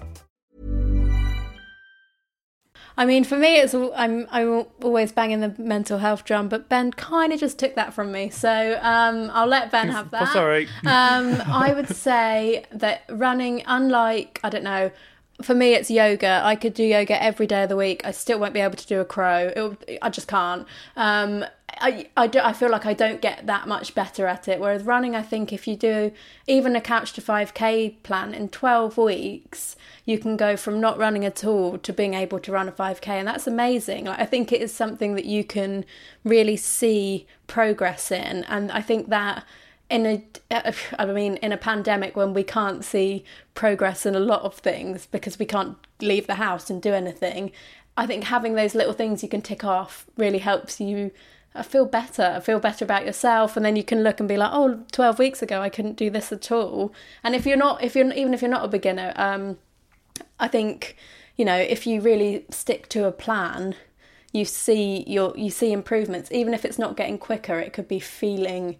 I 2.97 3.05
mean, 3.05 3.23
for 3.23 3.37
me, 3.37 3.57
it's 3.57 3.73
all, 3.73 3.93
I'm 3.95 4.27
I'm 4.31 4.65
always 4.83 5.11
banging 5.11 5.39
the 5.39 5.55
mental 5.57 5.99
health 5.99 6.25
drum, 6.25 6.49
but 6.49 6.69
Ben 6.69 6.91
kind 6.91 7.33
of 7.33 7.39
just 7.39 7.57
took 7.57 7.75
that 7.75 7.93
from 7.93 8.11
me. 8.11 8.29
So 8.29 8.79
um, 8.81 9.29
I'll 9.33 9.47
let 9.47 9.71
Ben 9.71 9.89
have 9.89 10.11
that. 10.11 10.35
All 10.35 10.47
right. 10.47 10.67
um, 10.85 11.41
I 11.47 11.73
would 11.73 11.89
say 11.95 12.65
that 12.71 13.03
running, 13.09 13.63
unlike 13.65 14.39
I 14.43 14.49
don't 14.49 14.63
know, 14.63 14.91
for 15.41 15.55
me 15.55 15.73
it's 15.73 15.89
yoga. 15.89 16.41
I 16.43 16.55
could 16.55 16.73
do 16.73 16.83
yoga 16.83 17.21
every 17.21 17.47
day 17.47 17.63
of 17.63 17.69
the 17.69 17.77
week. 17.77 18.05
I 18.05 18.11
still 18.11 18.39
won't 18.39 18.53
be 18.53 18.59
able 18.59 18.77
to 18.77 18.87
do 18.87 18.99
a 18.99 19.05
crow. 19.05 19.51
It, 19.87 19.99
I 20.01 20.09
just 20.09 20.27
can't. 20.27 20.67
Um, 20.95 21.45
I, 21.81 22.07
I, 22.15 22.27
do, 22.27 22.39
I 22.39 22.53
feel 22.53 22.69
like 22.69 22.85
I 22.85 22.93
don't 22.93 23.21
get 23.21 23.47
that 23.47 23.67
much 23.67 23.95
better 23.95 24.27
at 24.27 24.47
it. 24.47 24.59
Whereas 24.59 24.83
running, 24.83 25.15
I 25.15 25.21
think 25.21 25.51
if 25.51 25.67
you 25.67 25.75
do 25.75 26.11
even 26.47 26.75
a 26.75 26.81
couch 26.81 27.13
to 27.13 27.21
5k 27.21 28.03
plan 28.03 28.33
in 28.33 28.49
12 28.49 28.97
weeks, 28.97 29.75
you 30.05 30.19
can 30.19 30.37
go 30.37 30.55
from 30.55 30.79
not 30.79 30.97
running 30.97 31.25
at 31.25 31.43
all 31.43 31.77
to 31.79 31.91
being 31.93 32.13
able 32.13 32.39
to 32.39 32.51
run 32.51 32.67
a 32.67 32.71
5k. 32.71 33.07
And 33.07 33.27
that's 33.27 33.47
amazing. 33.47 34.05
Like, 34.05 34.19
I 34.19 34.25
think 34.25 34.51
it 34.51 34.61
is 34.61 34.73
something 34.73 35.15
that 35.15 35.25
you 35.25 35.43
can 35.43 35.83
really 36.23 36.57
see 36.57 37.25
progress 37.47 38.11
in. 38.11 38.43
And 38.45 38.71
I 38.71 38.81
think 38.81 39.09
that 39.09 39.43
in 39.89 40.05
a 40.05 40.73
I 40.97 41.05
mean 41.05 41.35
in 41.37 41.51
a 41.51 41.57
pandemic 41.57 42.15
when 42.15 42.33
we 42.33 42.43
can't 42.43 42.85
see 42.85 43.25
progress 43.53 44.05
in 44.05 44.15
a 44.15 44.19
lot 44.21 44.41
of 44.43 44.55
things 44.55 45.05
because 45.05 45.37
we 45.37 45.45
can't 45.45 45.77
leave 45.99 46.27
the 46.27 46.35
house 46.35 46.69
and 46.69 46.81
do 46.81 46.93
anything 46.93 47.51
I 47.97 48.07
think 48.07 48.23
having 48.23 48.53
those 48.53 48.73
little 48.73 48.93
things 48.93 49.21
you 49.21 49.27
can 49.27 49.41
tick 49.41 49.65
off 49.65 50.05
really 50.15 50.39
helps 50.39 50.79
you 50.79 51.11
uh, 51.53 51.63
feel 51.63 51.85
better. 51.85 52.33
I 52.37 52.39
feel 52.39 52.59
better 52.59 52.85
about 52.85 53.05
yourself. 53.05 53.57
And 53.57 53.65
then 53.65 53.75
you 53.75 53.83
can 53.83 54.03
look 54.03 54.19
and 54.19 54.29
be 54.29 54.37
like 54.37 54.51
oh 54.53 54.83
12 54.91 55.19
weeks 55.19 55.41
ago 55.41 55.61
I 55.61 55.69
couldn't 55.69 55.97
do 55.97 56.09
this 56.09 56.31
at 56.31 56.51
all. 56.51 56.93
And 57.23 57.35
if 57.35 57.45
you're 57.45 57.57
not 57.57 57.83
if 57.83 57.95
you're 57.95 58.11
even 58.13 58.33
if 58.33 58.41
you're 58.41 58.51
not 58.51 58.65
a 58.65 58.69
beginner 58.69 59.13
um 59.15 59.57
I 60.39 60.47
think 60.47 60.95
you 61.35 61.45
know 61.45 61.57
if 61.57 61.85
you 61.85 62.01
really 62.01 62.45
stick 62.49 62.87
to 62.89 63.05
a 63.05 63.11
plan 63.11 63.75
you 64.31 64.45
see 64.45 65.03
your 65.07 65.33
you 65.37 65.49
see 65.49 65.71
improvements. 65.71 66.31
Even 66.31 66.53
if 66.53 66.63
it's 66.63 66.79
not 66.79 66.95
getting 66.95 67.17
quicker 67.17 67.59
it 67.59 67.73
could 67.73 67.87
be 67.87 67.99
feeling 67.99 68.77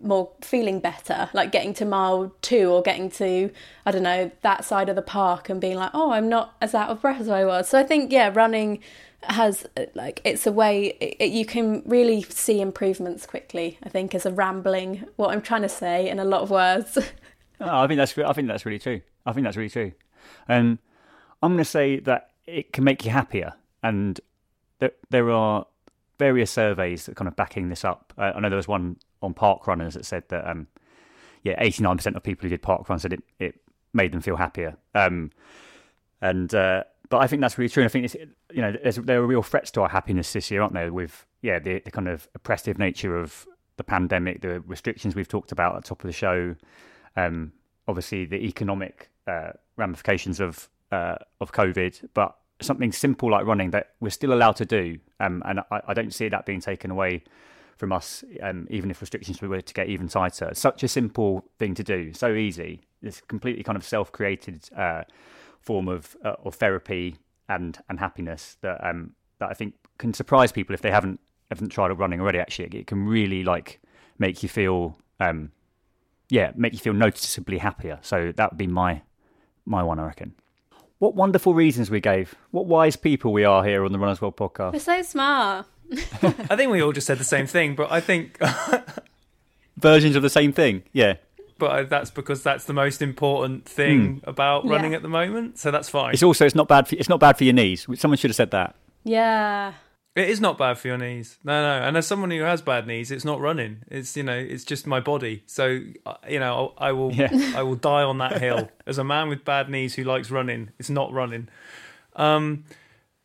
more 0.00 0.30
feeling 0.42 0.80
better. 0.80 1.30
Like 1.32 1.50
getting 1.50 1.72
to 1.74 1.86
mile 1.86 2.34
two 2.42 2.70
or 2.70 2.82
getting 2.82 3.08
to 3.12 3.50
i 3.86 3.90
don't 3.90 4.02
know 4.02 4.30
that 4.42 4.64
side 4.66 4.90
of 4.90 4.96
the 4.96 5.02
park 5.02 5.48
and 5.48 5.60
being 5.60 5.76
like 5.76 5.92
oh 5.94 6.12
i'm 6.12 6.28
not 6.28 6.56
as 6.60 6.74
out 6.74 6.90
of 6.90 7.00
breath 7.00 7.22
as 7.22 7.30
i 7.30 7.44
was. 7.46 7.68
So 7.68 7.78
i 7.78 7.82
think 7.82 8.12
yeah 8.12 8.30
running 8.34 8.80
has 9.24 9.66
uh, 9.76 9.84
like 9.94 10.20
it's 10.24 10.46
a 10.46 10.52
way 10.52 10.86
it, 11.00 11.30
you 11.30 11.44
can 11.44 11.82
really 11.86 12.22
see 12.22 12.60
improvements 12.60 13.24
quickly 13.24 13.78
i 13.84 13.88
think 13.88 14.14
as 14.14 14.26
a 14.26 14.32
rambling 14.32 15.04
what 15.16 15.30
i'm 15.30 15.40
trying 15.40 15.62
to 15.62 15.68
say 15.68 16.08
in 16.08 16.18
a 16.18 16.24
lot 16.24 16.42
of 16.42 16.50
words 16.50 16.98
Oh, 17.62 17.82
I 17.82 17.86
think 17.86 17.98
that's 17.98 18.16
I 18.18 18.32
think 18.32 18.48
that's 18.48 18.66
really 18.66 18.78
true. 18.78 19.00
I 19.24 19.32
think 19.32 19.44
that's 19.44 19.56
really 19.56 19.70
true. 19.70 19.92
And 20.48 20.78
I'm 21.42 21.52
going 21.52 21.58
to 21.58 21.64
say 21.64 22.00
that 22.00 22.30
it 22.46 22.72
can 22.72 22.84
make 22.84 23.04
you 23.04 23.10
happier. 23.12 23.54
And 23.82 24.20
there, 24.80 24.92
there 25.10 25.30
are 25.30 25.66
various 26.18 26.50
surveys 26.50 27.06
that 27.06 27.16
kind 27.16 27.28
of 27.28 27.36
backing 27.36 27.68
this 27.68 27.84
up. 27.84 28.12
Uh, 28.18 28.32
I 28.34 28.40
know 28.40 28.48
there 28.48 28.56
was 28.56 28.68
one 28.68 28.96
on 29.22 29.32
park 29.32 29.66
runners 29.66 29.94
that 29.94 30.04
said 30.04 30.24
that 30.28 30.48
um, 30.48 30.66
yeah, 31.44 31.60
89% 31.62 32.16
of 32.16 32.22
people 32.22 32.44
who 32.44 32.48
did 32.48 32.62
park 32.62 32.88
runs 32.88 33.02
said 33.02 33.12
it, 33.12 33.22
it 33.38 33.60
made 33.92 34.12
them 34.12 34.20
feel 34.20 34.36
happier. 34.36 34.76
Um, 34.94 35.30
and 36.20 36.52
uh, 36.54 36.84
but 37.12 37.18
I 37.18 37.26
think 37.26 37.42
that's 37.42 37.58
really 37.58 37.68
true. 37.68 37.82
And 37.82 37.90
I 37.90 37.92
think 37.92 38.06
it's 38.06 38.16
you 38.54 38.62
know 38.62 38.74
there 39.02 39.20
are 39.20 39.26
real 39.26 39.42
threats 39.42 39.70
to 39.72 39.82
our 39.82 39.88
happiness 39.90 40.32
this 40.32 40.50
year, 40.50 40.62
aren't 40.62 40.72
there? 40.72 40.90
With 40.90 41.26
yeah 41.42 41.58
the, 41.58 41.78
the 41.80 41.90
kind 41.90 42.08
of 42.08 42.26
oppressive 42.34 42.78
nature 42.78 43.18
of 43.18 43.46
the 43.76 43.84
pandemic, 43.84 44.40
the 44.40 44.60
restrictions 44.60 45.14
we've 45.14 45.28
talked 45.28 45.52
about 45.52 45.76
at 45.76 45.82
the 45.82 45.88
top 45.88 46.02
of 46.02 46.08
the 46.08 46.14
show, 46.14 46.56
um, 47.14 47.52
obviously 47.86 48.24
the 48.24 48.38
economic 48.46 49.10
uh, 49.26 49.50
ramifications 49.76 50.40
of 50.40 50.70
uh, 50.90 51.16
of 51.42 51.52
COVID, 51.52 52.08
but 52.14 52.34
something 52.62 52.92
simple 52.92 53.30
like 53.30 53.44
running 53.44 53.72
that 53.72 53.90
we're 54.00 54.08
still 54.08 54.32
allowed 54.32 54.56
to 54.56 54.64
do, 54.64 54.98
um, 55.20 55.42
and 55.44 55.60
I, 55.70 55.82
I 55.88 55.92
don't 55.92 56.14
see 56.14 56.30
that 56.30 56.46
being 56.46 56.62
taken 56.62 56.90
away 56.90 57.24
from 57.76 57.92
us, 57.92 58.24
um, 58.42 58.66
even 58.70 58.90
if 58.90 59.02
restrictions 59.02 59.42
were 59.42 59.60
to 59.60 59.74
get 59.74 59.88
even 59.90 60.08
tighter. 60.08 60.50
Such 60.54 60.82
a 60.82 60.88
simple 60.88 61.44
thing 61.58 61.74
to 61.74 61.84
do, 61.84 62.14
so 62.14 62.32
easy. 62.32 62.80
It's 63.02 63.20
completely 63.20 63.64
kind 63.64 63.76
of 63.76 63.84
self-created 63.84 64.70
uh, 64.74 65.02
form 65.62 65.88
of 65.88 66.16
uh, 66.24 66.34
of 66.44 66.56
therapy 66.56 67.16
and 67.48 67.78
and 67.88 67.98
happiness 67.98 68.56
that 68.60 68.84
um 68.86 69.12
that 69.38 69.50
I 69.50 69.54
think 69.54 69.74
can 69.98 70.14
surprise 70.14 70.52
people 70.52 70.74
if 70.74 70.82
they 70.82 70.90
haven't 70.90 71.20
haven't 71.50 71.70
tried 71.70 71.90
it 71.90 71.94
running 71.94 72.20
already. 72.20 72.38
Actually, 72.38 72.78
it 72.78 72.86
can 72.86 73.06
really 73.06 73.44
like 73.44 73.80
make 74.18 74.42
you 74.42 74.48
feel 74.48 74.98
um 75.20 75.52
yeah 76.28 76.52
make 76.54 76.72
you 76.72 76.78
feel 76.78 76.94
noticeably 76.94 77.58
happier. 77.58 77.98
So 78.02 78.32
that 78.36 78.52
would 78.52 78.58
be 78.58 78.66
my 78.66 79.02
my 79.64 79.82
one, 79.82 79.98
I 79.98 80.06
reckon. 80.06 80.34
What 80.98 81.14
wonderful 81.14 81.52
reasons 81.54 81.90
we 81.90 82.00
gave. 82.00 82.34
What 82.52 82.66
wise 82.66 82.94
people 82.96 83.32
we 83.32 83.44
are 83.44 83.64
here 83.64 83.84
on 83.84 83.92
the 83.92 83.98
Runners 83.98 84.20
World 84.20 84.36
podcast. 84.36 84.72
We're 84.72 84.78
so 84.78 85.02
smart. 85.02 85.66
I 85.92 86.56
think 86.56 86.70
we 86.70 86.80
all 86.80 86.92
just 86.92 87.06
said 87.06 87.18
the 87.18 87.24
same 87.24 87.46
thing, 87.46 87.74
but 87.74 87.90
I 87.90 88.00
think 88.00 88.40
Versions 89.76 90.16
of 90.16 90.22
the 90.22 90.30
same 90.30 90.52
thing. 90.52 90.82
Yeah. 90.92 91.14
But 91.62 91.88
that's 91.88 92.10
because 92.10 92.42
that's 92.42 92.64
the 92.64 92.72
most 92.72 93.00
important 93.02 93.64
thing 93.66 94.00
Hmm. 94.18 94.28
about 94.30 94.66
running 94.66 94.90
Yeah. 94.92 94.96
at 94.98 95.02
the 95.02 95.08
moment. 95.20 95.58
So 95.58 95.70
that's 95.70 95.88
fine. 95.88 96.12
It's 96.12 96.22
also 96.24 96.44
it's 96.44 96.54
not 96.56 96.66
bad 96.68 96.88
for 96.88 96.96
it's 96.96 97.08
not 97.08 97.20
bad 97.20 97.38
for 97.38 97.44
your 97.44 97.54
knees. 97.54 97.86
Someone 97.94 98.18
should 98.18 98.30
have 98.30 98.36
said 98.42 98.50
that. 98.50 98.74
Yeah. 99.04 99.74
It 100.14 100.28
is 100.28 100.40
not 100.42 100.58
bad 100.58 100.76
for 100.78 100.88
your 100.88 100.98
knees. 100.98 101.38
No, 101.42 101.62
no. 101.62 101.86
And 101.86 101.96
as 101.96 102.06
someone 102.06 102.30
who 102.30 102.42
has 102.42 102.60
bad 102.60 102.86
knees, 102.86 103.10
it's 103.10 103.24
not 103.24 103.40
running. 103.40 103.78
It's 103.90 104.16
you 104.16 104.22
know, 104.24 104.36
it's 104.52 104.64
just 104.64 104.86
my 104.86 105.00
body. 105.00 105.42
So 105.46 105.64
uh, 106.04 106.14
you 106.28 106.40
know, 106.40 106.74
I 106.78 106.90
will, 106.92 107.12
Yeah. 107.12 107.30
I 107.56 107.62
will 107.62 107.76
die 107.92 108.02
on 108.02 108.18
that 108.18 108.40
hill. 108.40 108.68
As 108.86 108.98
a 108.98 109.04
man 109.04 109.28
with 109.28 109.44
bad 109.44 109.70
knees 109.70 109.94
who 109.94 110.02
likes 110.04 110.30
running, 110.30 110.70
it's 110.80 110.90
not 110.90 111.12
running. 111.12 111.48
Um, 112.16 112.64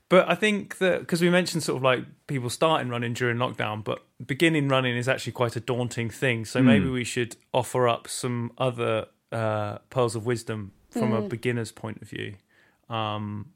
but 0.10 0.30
I 0.30 0.36
think 0.36 0.78
that 0.78 1.00
because 1.02 1.22
we 1.22 1.30
mentioned 1.30 1.64
sort 1.64 1.78
of 1.78 1.84
like 1.84 2.06
people 2.28 2.50
starting 2.50 2.90
running 2.90 3.14
during 3.14 3.38
lockdown, 3.38 3.84
but 3.84 4.00
beginning 4.26 4.70
running 4.70 4.96
is 4.96 5.10
actually 5.10 5.34
quite 5.34 5.56
a 5.56 5.60
daunting 5.60 6.10
thing. 6.10 6.46
So 6.46 6.62
maybe 6.62 6.90
we 6.90 7.04
should 7.04 7.36
offer 7.54 7.88
up 7.88 8.08
some 8.08 8.52
other 8.58 9.08
uh, 9.32 9.80
pearls 9.90 10.16
of 10.16 10.26
wisdom 10.26 10.72
from 10.90 11.14
a 11.14 11.22
beginner's 11.22 11.72
point 11.72 12.02
of 12.02 12.10
view. 12.10 12.36
Um, 12.90 13.52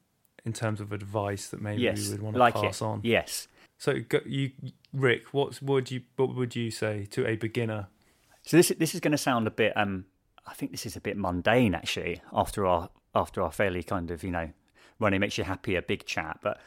in 0.46 0.54
terms 0.54 0.82
of 0.82 0.92
advice 0.92 1.48
that 1.50 1.62
maybe 1.62 1.84
yes. 1.84 2.06
we 2.06 2.14
would 2.14 2.22
want 2.22 2.36
to 2.36 2.40
like 2.40 2.56
pass 2.56 2.82
it. 2.82 2.86
on. 2.86 3.02
Yes. 3.04 3.48
So, 3.78 3.96
you, 4.26 4.52
Rick, 4.94 5.34
what 5.34 5.62
would 5.62 5.90
you 5.90 6.02
what 6.16 6.36
would 6.36 6.56
you 6.56 6.72
say 6.72 7.08
to 7.12 7.26
a 7.28 7.36
beginner? 7.36 7.88
So 8.44 8.58
this 8.58 8.70
this 8.78 8.94
is 8.94 9.00
going 9.00 9.12
to 9.12 9.18
sound 9.18 9.48
a 9.48 9.52
bit. 9.52 9.74
Um, 9.76 10.06
I 10.46 10.54
think 10.54 10.72
this 10.72 10.86
is 10.86 10.96
a 10.96 11.02
bit 11.02 11.18
mundane 11.18 11.76
actually. 11.76 12.22
After 12.34 12.66
our 12.66 12.90
after 13.14 13.42
our 13.42 13.52
fairly 13.52 13.84
kind 13.84 14.12
of 14.12 14.24
you 14.24 14.32
know 14.32 14.50
running 15.02 15.20
makes 15.20 15.38
you 15.38 15.44
happy 15.44 15.76
a 15.76 15.82
big 15.82 16.06
chat, 16.06 16.40
but 16.42 16.60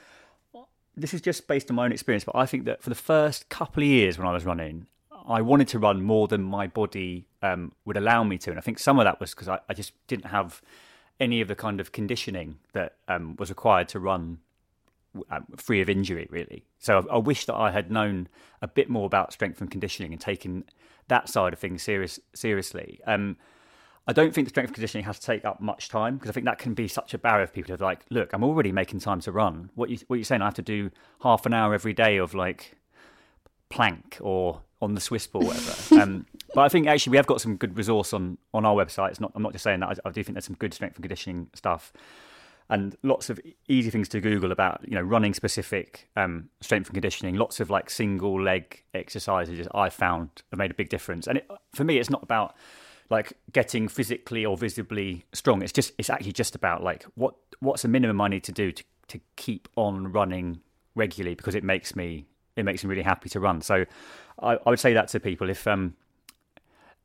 this 0.96 1.14
is 1.14 1.20
just 1.20 1.48
based 1.48 1.70
on 1.70 1.76
my 1.76 1.84
own 1.84 1.92
experience. 1.92 2.24
But 2.24 2.36
I 2.36 2.46
think 2.46 2.64
that 2.66 2.82
for 2.82 2.90
the 2.90 2.96
first 2.96 3.48
couple 3.48 3.82
of 3.82 3.88
years 3.88 4.18
when 4.18 4.26
I 4.26 4.32
was 4.32 4.44
running, 4.44 4.86
I 5.26 5.40
wanted 5.40 5.68
to 5.68 5.78
run 5.78 6.02
more 6.02 6.28
than 6.28 6.42
my 6.42 6.66
body 6.66 7.26
um, 7.42 7.72
would 7.84 7.96
allow 7.96 8.24
me 8.24 8.36
to, 8.38 8.50
and 8.50 8.58
I 8.58 8.62
think 8.62 8.78
some 8.78 8.98
of 8.98 9.04
that 9.04 9.20
was 9.20 9.30
because 9.30 9.48
I, 9.48 9.60
I 9.68 9.74
just 9.74 9.92
didn't 10.06 10.26
have 10.26 10.60
any 11.18 11.40
of 11.40 11.48
the 11.48 11.54
kind 11.54 11.80
of 11.80 11.92
conditioning 11.92 12.58
that 12.72 12.96
um, 13.08 13.36
was 13.36 13.48
required 13.48 13.88
to 13.88 14.00
run 14.00 14.38
um, 15.30 15.46
free 15.56 15.80
of 15.80 15.88
injury, 15.88 16.26
really. 16.30 16.64
So 16.78 16.98
I, 16.98 17.14
I 17.14 17.18
wish 17.18 17.46
that 17.46 17.54
I 17.54 17.70
had 17.70 17.90
known 17.90 18.28
a 18.60 18.68
bit 18.68 18.90
more 18.90 19.06
about 19.06 19.32
strength 19.32 19.60
and 19.60 19.70
conditioning 19.70 20.12
and 20.12 20.20
taken 20.20 20.64
that 21.08 21.28
side 21.28 21.52
of 21.52 21.58
things 21.58 21.82
serious, 21.82 22.18
seriously. 22.34 23.00
Um, 23.06 23.36
I 24.06 24.12
don't 24.12 24.34
think 24.34 24.46
the 24.46 24.50
strength 24.50 24.74
conditioning 24.74 25.06
has 25.06 25.18
to 25.18 25.26
take 25.26 25.44
up 25.44 25.60
much 25.60 25.88
time 25.88 26.16
because 26.16 26.28
I 26.28 26.32
think 26.32 26.44
that 26.44 26.58
can 26.58 26.74
be 26.74 26.88
such 26.88 27.14
a 27.14 27.18
barrier 27.18 27.46
for 27.46 27.54
people 27.54 27.76
to 27.76 27.82
like, 27.82 28.04
look, 28.10 28.32
I'm 28.34 28.44
already 28.44 28.70
making 28.70 29.00
time 29.00 29.20
to 29.20 29.32
run. 29.32 29.70
What 29.74 29.88
you 29.88 29.98
what 30.08 30.16
you're 30.16 30.24
saying? 30.24 30.42
I 30.42 30.46
have 30.46 30.54
to 30.54 30.62
do 30.62 30.90
half 31.22 31.46
an 31.46 31.54
hour 31.54 31.72
every 31.72 31.94
day 31.94 32.18
of 32.18 32.34
like 32.34 32.76
plank 33.70 34.18
or 34.20 34.60
on 34.82 34.94
the 34.94 35.00
Swiss 35.00 35.26
ball, 35.26 35.46
whatever. 35.46 36.00
um, 36.02 36.26
but 36.54 36.60
I 36.62 36.68
think 36.68 36.86
actually 36.86 37.12
we 37.12 37.16
have 37.16 37.26
got 37.26 37.40
some 37.40 37.56
good 37.56 37.76
resource 37.76 38.12
on 38.12 38.36
on 38.52 38.66
our 38.66 38.74
website. 38.74 39.10
It's 39.10 39.20
not. 39.20 39.32
I'm 39.34 39.42
not 39.42 39.52
just 39.52 39.64
saying 39.64 39.80
that. 39.80 39.88
I, 40.04 40.08
I 40.08 40.10
do 40.10 40.22
think 40.22 40.34
there's 40.34 40.44
some 40.44 40.56
good 40.56 40.74
strength 40.74 40.96
and 40.96 41.02
conditioning 41.02 41.48
stuff, 41.54 41.90
and 42.68 42.94
lots 43.02 43.30
of 43.30 43.40
easy 43.68 43.88
things 43.88 44.10
to 44.10 44.20
Google 44.20 44.52
about 44.52 44.82
you 44.86 44.94
know 44.94 45.02
running 45.02 45.32
specific 45.32 46.10
um, 46.14 46.50
strength 46.60 46.88
and 46.88 46.94
conditioning. 46.94 47.36
Lots 47.36 47.58
of 47.58 47.70
like 47.70 47.88
single 47.88 48.40
leg 48.40 48.84
exercises 48.92 49.66
I 49.74 49.88
found 49.88 50.42
have 50.50 50.58
made 50.58 50.70
a 50.70 50.74
big 50.74 50.90
difference. 50.90 51.26
And 51.26 51.38
it, 51.38 51.50
for 51.74 51.84
me, 51.84 51.96
it's 51.96 52.10
not 52.10 52.22
about 52.22 52.54
like 53.14 53.32
getting 53.52 53.88
physically 53.88 54.44
or 54.44 54.56
visibly 54.56 55.24
strong. 55.32 55.62
It's 55.62 55.72
just 55.72 55.92
it's 55.98 56.10
actually 56.10 56.32
just 56.32 56.54
about 56.54 56.82
like 56.82 57.04
what 57.14 57.34
what's 57.60 57.82
the 57.82 57.88
minimum 57.88 58.20
I 58.20 58.28
need 58.28 58.44
to 58.44 58.52
do 58.52 58.72
to 58.72 58.84
to 59.08 59.20
keep 59.36 59.68
on 59.76 60.12
running 60.12 60.60
regularly 60.94 61.34
because 61.34 61.54
it 61.54 61.64
makes 61.64 61.94
me 61.94 62.26
it 62.56 62.64
makes 62.64 62.82
me 62.84 62.90
really 62.90 63.02
happy 63.02 63.28
to 63.30 63.40
run. 63.40 63.60
So 63.60 63.84
I, 64.40 64.54
I 64.54 64.70
would 64.70 64.80
say 64.80 64.92
that 64.94 65.08
to 65.08 65.20
people 65.20 65.48
if 65.48 65.66
um 65.66 65.94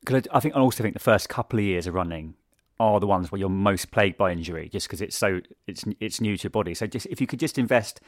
because 0.01 0.23
I 0.31 0.39
think 0.39 0.55
I 0.55 0.59
also 0.59 0.83
think 0.83 0.93
the 0.93 0.99
first 0.99 1.29
couple 1.29 1.59
of 1.59 1.65
years 1.65 1.87
of 1.87 1.93
running 1.93 2.35
are 2.79 2.99
the 2.99 3.07
ones 3.07 3.31
where 3.31 3.39
you're 3.39 3.49
most 3.49 3.91
plagued 3.91 4.17
by 4.17 4.31
injury, 4.31 4.69
just 4.69 4.87
because 4.87 5.01
it's 5.01 5.17
so 5.17 5.41
it's 5.67 5.83
it's 5.99 6.19
new 6.21 6.37
to 6.37 6.43
your 6.43 6.49
body. 6.51 6.73
So 6.73 6.87
just 6.87 7.05
if 7.07 7.21
you 7.21 7.27
could 7.27 7.39
just 7.39 7.57
invest 7.57 8.01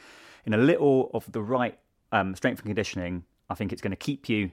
in 0.44 0.54
a 0.54 0.58
little 0.58 1.10
of 1.14 1.30
the 1.30 1.42
right 1.42 1.78
um, 2.10 2.34
strength 2.34 2.60
and 2.60 2.66
conditioning, 2.66 3.24
I 3.50 3.54
think 3.54 3.72
it's 3.72 3.82
going 3.82 3.92
to 3.92 3.96
keep 3.96 4.28
you 4.28 4.50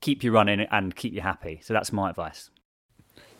keep 0.00 0.24
you 0.24 0.32
running 0.32 0.60
and 0.60 0.96
keep 0.96 1.12
you 1.12 1.20
happy. 1.20 1.60
So 1.62 1.74
that's 1.74 1.92
my 1.92 2.10
advice. 2.10 2.50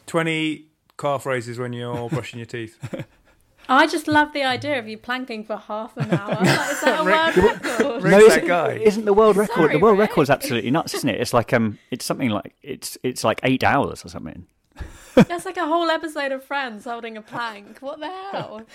Twenty 0.06 0.66
calf 0.98 1.26
raises 1.26 1.58
when 1.58 1.72
you're 1.72 2.08
brushing 2.10 2.38
your 2.38 2.46
teeth. 2.46 2.76
I 3.68 3.86
just 3.86 4.08
love 4.08 4.32
the 4.32 4.42
idea 4.42 4.78
of 4.80 4.88
you 4.88 4.98
planking 4.98 5.44
for 5.44 5.56
half 5.56 5.96
an 5.96 6.10
hour. 6.12 6.30
Like, 6.30 6.40
is 6.72 6.80
that 6.80 7.00
a 7.00 7.04
world 7.04 7.36
record? 7.36 8.02
no, 8.02 8.10
that 8.10 8.20
isn't, 8.22 8.46
guy. 8.48 8.72
isn't 8.72 9.04
the 9.04 9.12
world 9.14 9.36
record? 9.36 9.54
Sorry, 9.54 9.72
the 9.74 9.78
world 9.78 9.96
Rick. 9.98 10.10
record's 10.10 10.30
absolutely 10.30 10.72
nuts, 10.72 10.92
isn't 10.94 11.08
it? 11.08 11.20
It's 11.20 11.32
like 11.32 11.52
um, 11.52 11.78
it's 11.92 12.04
something 12.04 12.30
like 12.30 12.54
it's 12.62 12.98
it's 13.04 13.22
like 13.22 13.38
eight 13.44 13.62
hours 13.62 14.04
or 14.04 14.08
something. 14.08 14.46
That's 15.14 15.44
like 15.44 15.56
a 15.56 15.66
whole 15.66 15.90
episode 15.90 16.32
of 16.32 16.44
Friends 16.44 16.84
holding 16.84 17.16
a 17.16 17.22
plank. 17.22 17.78
What 17.80 18.00
the 18.00 18.06
hell? 18.08 18.62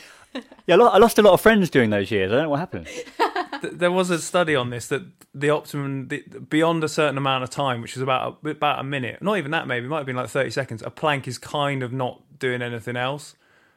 Yeah, 0.68 0.76
I 0.76 0.98
lost 0.98 1.18
a 1.18 1.22
lot 1.22 1.32
of 1.32 1.40
friends 1.40 1.70
during 1.70 1.92
those 1.92 2.12
years. 2.12 2.30
I 2.30 2.36
don't 2.36 2.44
know 2.44 2.50
what 2.50 2.60
happened. 2.60 2.88
There 3.72 3.90
was 3.92 4.10
a 4.10 4.20
study 4.20 4.54
on 4.54 4.70
this 4.70 4.88
that 4.90 5.04
the 5.34 5.50
optimum 5.50 6.10
the, 6.10 6.20
beyond 6.50 6.84
a 6.84 6.90
certain 6.90 7.18
amount 7.18 7.46
of 7.46 7.50
time, 7.50 7.82
which 7.82 7.96
is 7.96 8.02
about 8.02 8.40
a, 8.44 8.50
about 8.50 8.80
a 8.80 8.84
minute, 8.84 9.22
not 9.22 9.38
even 9.38 9.52
that, 9.52 9.66
maybe 9.66 9.86
it 9.86 9.90
might 9.90 10.00
have 10.00 10.06
been 10.06 10.18
like 10.18 10.28
thirty 10.28 10.50
seconds. 10.52 10.84
A 10.84 10.90
plank 10.90 11.26
is 11.26 11.38
kind 11.38 11.82
of 11.84 11.94
not 11.94 12.22
doing 12.38 12.62
anything 12.62 12.98
else. 12.98 13.36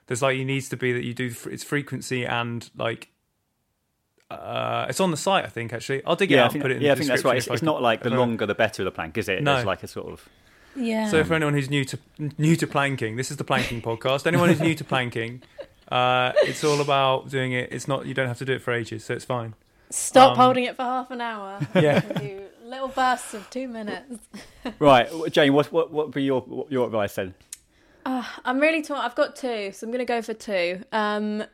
There's 0.09 0.21
like 0.21 0.37
it 0.37 0.45
needs 0.47 0.69
to 0.71 0.77
be 0.77 0.93
that 0.93 1.05
you 1.05 1.15
do 1.15 1.33
its 1.49 1.63
frequency 1.63 2.27
and 2.27 2.69
like. 2.77 3.11
Uh, 4.31 4.87
it's 4.89 5.01
on 5.01 5.11
the 5.13 5.17
site, 5.17 5.45
I 5.45 5.49
think. 5.49 5.73
Actually, 5.73 6.05
I'll 6.05 6.17
dig 6.17 6.31
it 6.33 6.35
Yeah, 6.35 6.43
I 6.43 6.45
out. 6.47 6.53
think, 6.53 6.65
and 6.65 6.71
put 6.71 6.71
it 6.73 6.77
in 6.79 6.83
yeah, 6.83 6.93
I 6.93 6.95
think 6.97 7.07
that's 7.09 7.25
right. 7.25 7.37
It's, 7.39 7.47
it's 7.47 7.61
can- 7.61 7.67
not 7.67 7.81
like 7.83 8.03
the 8.03 8.11
longer 8.11 8.47
the 8.47 8.55
better 8.57 8.83
the 8.85 8.91
plank, 8.91 9.17
is 9.17 9.29
it? 9.29 9.43
No. 9.45 9.55
There's 9.55 9.65
like 9.67 9.83
a 9.85 9.89
sort 9.89 10.13
of 10.13 10.29
Yeah. 10.77 11.09
So 11.09 11.25
for 11.25 11.35
anyone 11.35 11.55
who's 11.55 11.71
new 11.71 11.85
to 11.87 11.99
new 12.39 12.57
to 12.57 12.67
planking, 12.67 13.17
this 13.17 13.31
is 13.31 13.37
the 13.37 13.45
planking 13.45 13.83
podcast. 13.83 14.27
Anyone 14.27 14.49
who's 14.49 14.61
new 14.61 14.75
to 14.75 14.85
planking, 14.85 15.43
uh, 15.91 16.33
it's 16.43 16.63
all 16.65 16.81
about 16.81 17.29
doing 17.31 17.53
it. 17.53 17.73
It's 17.73 17.89
not 17.89 18.07
you 18.07 18.15
don't 18.15 18.29
have 18.29 18.39
to 18.39 18.45
do 18.45 18.53
it 18.53 18.63
for 18.63 18.73
ages, 18.73 19.05
so 19.05 19.15
it's 19.15 19.25
fine. 19.25 19.55
Stop 19.91 20.33
um, 20.33 20.37
holding 20.37 20.65
it 20.65 20.77
for 20.77 20.83
half 20.83 21.11
an 21.11 21.21
hour. 21.21 21.61
Yeah. 21.75 22.03
Little 22.65 22.89
bursts 22.89 23.33
of 23.33 23.49
two 23.49 23.67
minutes. 23.67 24.19
right. 24.79 25.09
Jane, 25.31 25.55
what 25.55 25.73
what 25.73 25.91
what 25.91 26.07
would 26.09 26.15
be 26.15 26.23
your 26.23 26.43
what- 26.43 26.71
your 26.71 26.87
advice 26.87 27.15
then? 27.15 27.35
I'm 28.05 28.59
really 28.59 28.83
torn. 28.83 29.01
I've 29.01 29.15
got 29.15 29.37
two, 29.37 29.71
so 29.73 29.87
I'm 29.87 29.91
going 29.91 29.99
to 29.99 30.11
go 30.11 30.23
for 30.23 30.33
two. 30.33 30.83
Um, 30.93 31.45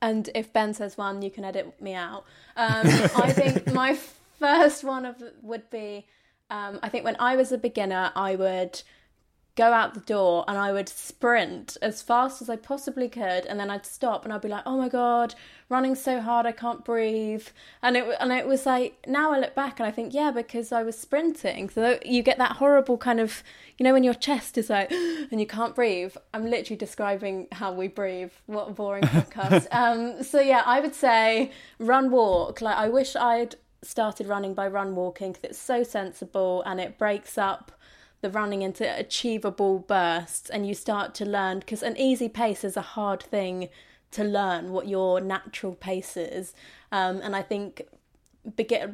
and 0.00 0.28
if 0.34 0.52
Ben 0.52 0.74
says 0.74 0.98
one, 0.98 1.22
you 1.22 1.30
can 1.30 1.44
edit 1.44 1.80
me 1.80 1.94
out. 1.94 2.24
Um, 2.56 2.86
I 2.86 3.32
think 3.32 3.72
my 3.72 3.96
first 4.40 4.82
one 4.82 5.04
of 5.06 5.22
would 5.42 5.70
be. 5.70 6.06
Um, 6.52 6.78
I 6.82 6.90
think 6.90 7.04
when 7.04 7.16
I 7.18 7.34
was 7.34 7.50
a 7.50 7.56
beginner, 7.56 8.12
I 8.14 8.36
would 8.36 8.82
go 9.54 9.72
out 9.72 9.92
the 9.94 10.00
door 10.00 10.44
and 10.48 10.56
I 10.56 10.72
would 10.72 10.88
sprint 10.88 11.76
as 11.82 12.00
fast 12.00 12.40
as 12.40 12.50
I 12.50 12.56
possibly 12.56 13.08
could, 13.08 13.46
and 13.46 13.58
then 13.58 13.70
I'd 13.70 13.86
stop 13.86 14.24
and 14.24 14.32
I'd 14.34 14.42
be 14.42 14.48
like, 14.48 14.62
"Oh 14.66 14.76
my 14.76 14.90
god, 14.90 15.34
running 15.70 15.94
so 15.94 16.20
hard, 16.20 16.44
I 16.44 16.52
can't 16.52 16.84
breathe." 16.84 17.46
And 17.82 17.96
it 17.96 18.04
and 18.20 18.32
it 18.32 18.46
was 18.46 18.66
like 18.66 19.02
now 19.06 19.32
I 19.32 19.38
look 19.38 19.54
back 19.54 19.80
and 19.80 19.86
I 19.86 19.90
think, 19.90 20.12
yeah, 20.12 20.30
because 20.30 20.72
I 20.72 20.82
was 20.82 20.98
sprinting, 20.98 21.70
so 21.70 21.98
you 22.04 22.22
get 22.22 22.36
that 22.36 22.52
horrible 22.52 22.98
kind 22.98 23.18
of, 23.18 23.42
you 23.78 23.84
know, 23.84 23.94
when 23.94 24.04
your 24.04 24.14
chest 24.14 24.58
is 24.58 24.68
like 24.68 24.90
and 25.30 25.40
you 25.40 25.46
can't 25.46 25.74
breathe. 25.74 26.14
I'm 26.34 26.44
literally 26.44 26.76
describing 26.76 27.48
how 27.52 27.72
we 27.72 27.88
breathe. 27.88 28.32
What 28.44 28.68
a 28.68 28.72
boring 28.72 29.04
podcast. 29.04 29.68
um, 29.72 30.22
so 30.22 30.38
yeah, 30.38 30.64
I 30.66 30.80
would 30.80 30.94
say 30.94 31.50
run, 31.78 32.10
walk. 32.10 32.60
Like 32.60 32.76
I 32.76 32.88
wish 32.88 33.16
I'd 33.16 33.56
started 33.82 34.26
running 34.26 34.54
by 34.54 34.66
run 34.66 34.94
walking 34.94 35.32
because 35.32 35.50
it's 35.50 35.58
so 35.58 35.82
sensible 35.82 36.62
and 36.66 36.80
it 36.80 36.98
breaks 36.98 37.36
up 37.36 37.72
the 38.20 38.30
running 38.30 38.62
into 38.62 38.84
achievable 38.98 39.80
bursts 39.80 40.48
and 40.48 40.66
you 40.66 40.74
start 40.74 41.14
to 41.14 41.24
learn 41.24 41.58
because 41.58 41.82
an 41.82 41.96
easy 41.96 42.28
pace 42.28 42.62
is 42.62 42.76
a 42.76 42.82
hard 42.82 43.22
thing 43.22 43.68
to 44.12 44.22
learn 44.22 44.70
what 44.70 44.86
your 44.86 45.20
natural 45.20 45.74
pace 45.74 46.16
is. 46.16 46.54
Um, 46.92 47.20
and 47.22 47.34
i 47.34 47.42
think 47.42 47.82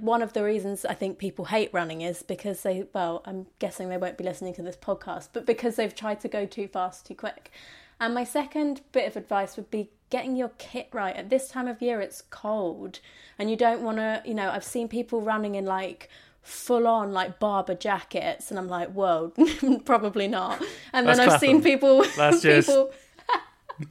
one 0.00 0.20
of 0.20 0.34
the 0.34 0.44
reasons 0.44 0.84
i 0.84 0.92
think 0.92 1.16
people 1.16 1.46
hate 1.46 1.70
running 1.72 2.02
is 2.02 2.22
because 2.22 2.62
they 2.62 2.86
well 2.92 3.22
i'm 3.24 3.46
guessing 3.58 3.88
they 3.88 3.96
won't 3.96 4.18
be 4.18 4.24
listening 4.24 4.52
to 4.52 4.60
this 4.60 4.76
podcast 4.76 5.28
but 5.32 5.46
because 5.46 5.76
they've 5.76 5.94
tried 5.94 6.20
to 6.20 6.28
go 6.28 6.44
too 6.44 6.68
fast 6.68 7.06
too 7.06 7.14
quick 7.14 7.50
and 8.00 8.14
my 8.14 8.24
second 8.24 8.80
bit 8.92 9.06
of 9.06 9.16
advice 9.16 9.56
would 9.56 9.70
be 9.70 9.90
getting 10.10 10.36
your 10.36 10.50
kit 10.58 10.88
right 10.92 11.16
at 11.16 11.28
this 11.30 11.48
time 11.48 11.68
of 11.68 11.82
year 11.82 12.00
it's 12.00 12.22
cold 12.30 13.00
and 13.38 13.50
you 13.50 13.56
don't 13.56 13.82
want 13.82 13.98
to 13.98 14.22
you 14.24 14.34
know 14.34 14.50
i've 14.50 14.64
seen 14.64 14.88
people 14.88 15.20
running 15.20 15.54
in 15.54 15.64
like 15.66 16.08
full 16.42 16.86
on 16.86 17.12
like 17.12 17.38
Barbour 17.38 17.74
jackets 17.74 18.50
and 18.50 18.58
i'm 18.58 18.68
like 18.68 18.90
whoa 18.92 19.32
probably 19.84 20.28
not 20.28 20.62
and 20.94 21.06
then 21.06 21.20
i've 21.20 21.38
seen 21.40 21.62
people 21.62 22.04
That's 22.16 22.40
just- 22.40 22.68
people 22.68 22.92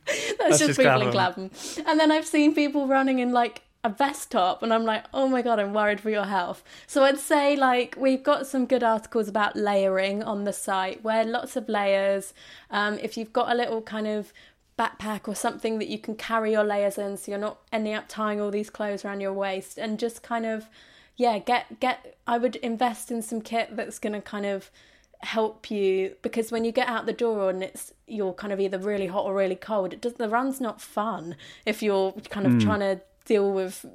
it's 0.07 0.37
That's 0.37 0.57
just 0.59 0.67
just 0.67 0.79
people 0.79 1.01
in. 1.01 1.11
Clapham. 1.11 1.49
And 1.85 1.99
then 1.99 2.11
I've 2.11 2.25
seen 2.25 2.53
people 2.53 2.87
running 2.87 3.19
in 3.19 3.31
like 3.31 3.61
a 3.87 3.89
vest 3.89 4.31
top, 4.31 4.61
and 4.61 4.73
I'm 4.73 4.83
like, 4.83 5.05
oh 5.13 5.27
my 5.27 5.41
god, 5.41 5.59
I'm 5.59 5.73
worried 5.73 6.01
for 6.01 6.09
your 6.09 6.25
health. 6.25 6.61
So 6.85 7.03
I'd 7.03 7.17
say 7.17 7.55
like 7.55 7.95
we've 7.97 8.21
got 8.21 8.45
some 8.45 8.65
good 8.65 8.83
articles 8.83 9.29
about 9.29 9.55
layering 9.55 10.21
on 10.21 10.43
the 10.43 10.53
site. 10.53 11.03
Wear 11.03 11.23
lots 11.23 11.55
of 11.55 11.69
layers. 11.69 12.33
Um, 12.69 12.99
if 13.01 13.17
you've 13.17 13.33
got 13.33 13.49
a 13.49 13.55
little 13.55 13.81
kind 13.81 14.05
of 14.05 14.33
backpack 14.77 15.27
or 15.27 15.35
something 15.35 15.79
that 15.79 15.87
you 15.87 15.97
can 15.97 16.15
carry 16.15 16.51
your 16.51 16.65
layers 16.65 16.97
in, 16.97 17.15
so 17.15 17.31
you're 17.31 17.39
not 17.39 17.59
ending 17.71 17.93
up 17.93 18.05
tying 18.09 18.41
all 18.41 18.51
these 18.51 18.69
clothes 18.69 19.05
around 19.05 19.21
your 19.21 19.33
waist, 19.33 19.77
and 19.77 19.97
just 19.97 20.21
kind 20.21 20.45
of 20.45 20.67
yeah, 21.15 21.39
get 21.39 21.79
get. 21.79 22.17
I 22.27 22.37
would 22.37 22.57
invest 22.57 23.09
in 23.09 23.21
some 23.21 23.41
kit 23.41 23.75
that's 23.77 23.99
going 23.99 24.13
to 24.13 24.21
kind 24.21 24.45
of 24.45 24.69
help 25.21 25.71
you 25.71 26.15
because 26.21 26.51
when 26.51 26.63
you 26.63 26.71
get 26.71 26.87
out 26.87 27.07
the 27.07 27.13
door 27.13 27.49
and 27.49 27.63
it's 27.63 27.91
you're 28.05 28.33
kind 28.33 28.53
of 28.53 28.59
either 28.59 28.77
really 28.77 29.07
hot 29.07 29.25
or 29.25 29.33
really 29.33 29.55
cold 29.55 29.91
it 29.91 29.99
does 29.99 30.13
the 30.13 30.29
run's 30.29 30.61
not 30.61 30.79
fun 30.79 31.35
if 31.65 31.81
you're 31.81 32.11
kind 32.29 32.45
of 32.45 32.59
trying 32.59 32.79
to 32.79 33.01
deal 33.27 33.51
with 33.51 33.85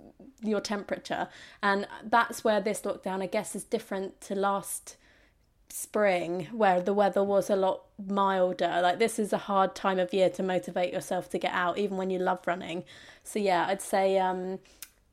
your 0.42 0.61
temperature. 0.61 1.29
And 1.62 1.88
that's 2.05 2.45
where 2.45 2.61
this 2.61 2.83
lockdown 2.83 3.23
i 3.23 3.27
guess 3.27 3.57
is 3.57 3.64
different 3.64 4.21
to 4.23 4.35
last 4.35 4.97
spring 5.68 6.49
where 6.53 6.83
the 6.83 6.92
weather 6.92 7.25
was 7.25 7.49
a 7.49 7.57
lot 7.57 7.83
milder. 7.99 8.81
Like 8.83 8.99
this 8.99 9.18
is 9.18 9.33
a 9.33 9.38
hard 9.38 9.75
time 9.75 9.99
of 9.99 10.12
year 10.12 10.29
to 10.31 10.42
motivate 10.42 10.92
yourself 10.92 11.31
to 11.31 11.38
get 11.38 11.53
out 11.53 11.79
even 11.79 11.97
when 11.97 12.11
you 12.11 12.18
love 12.18 12.40
running. 12.47 12.85
So 13.25 13.38
yeah 13.38 13.66
i'd 13.68 13.81
say 13.81 14.18
um 14.18 14.59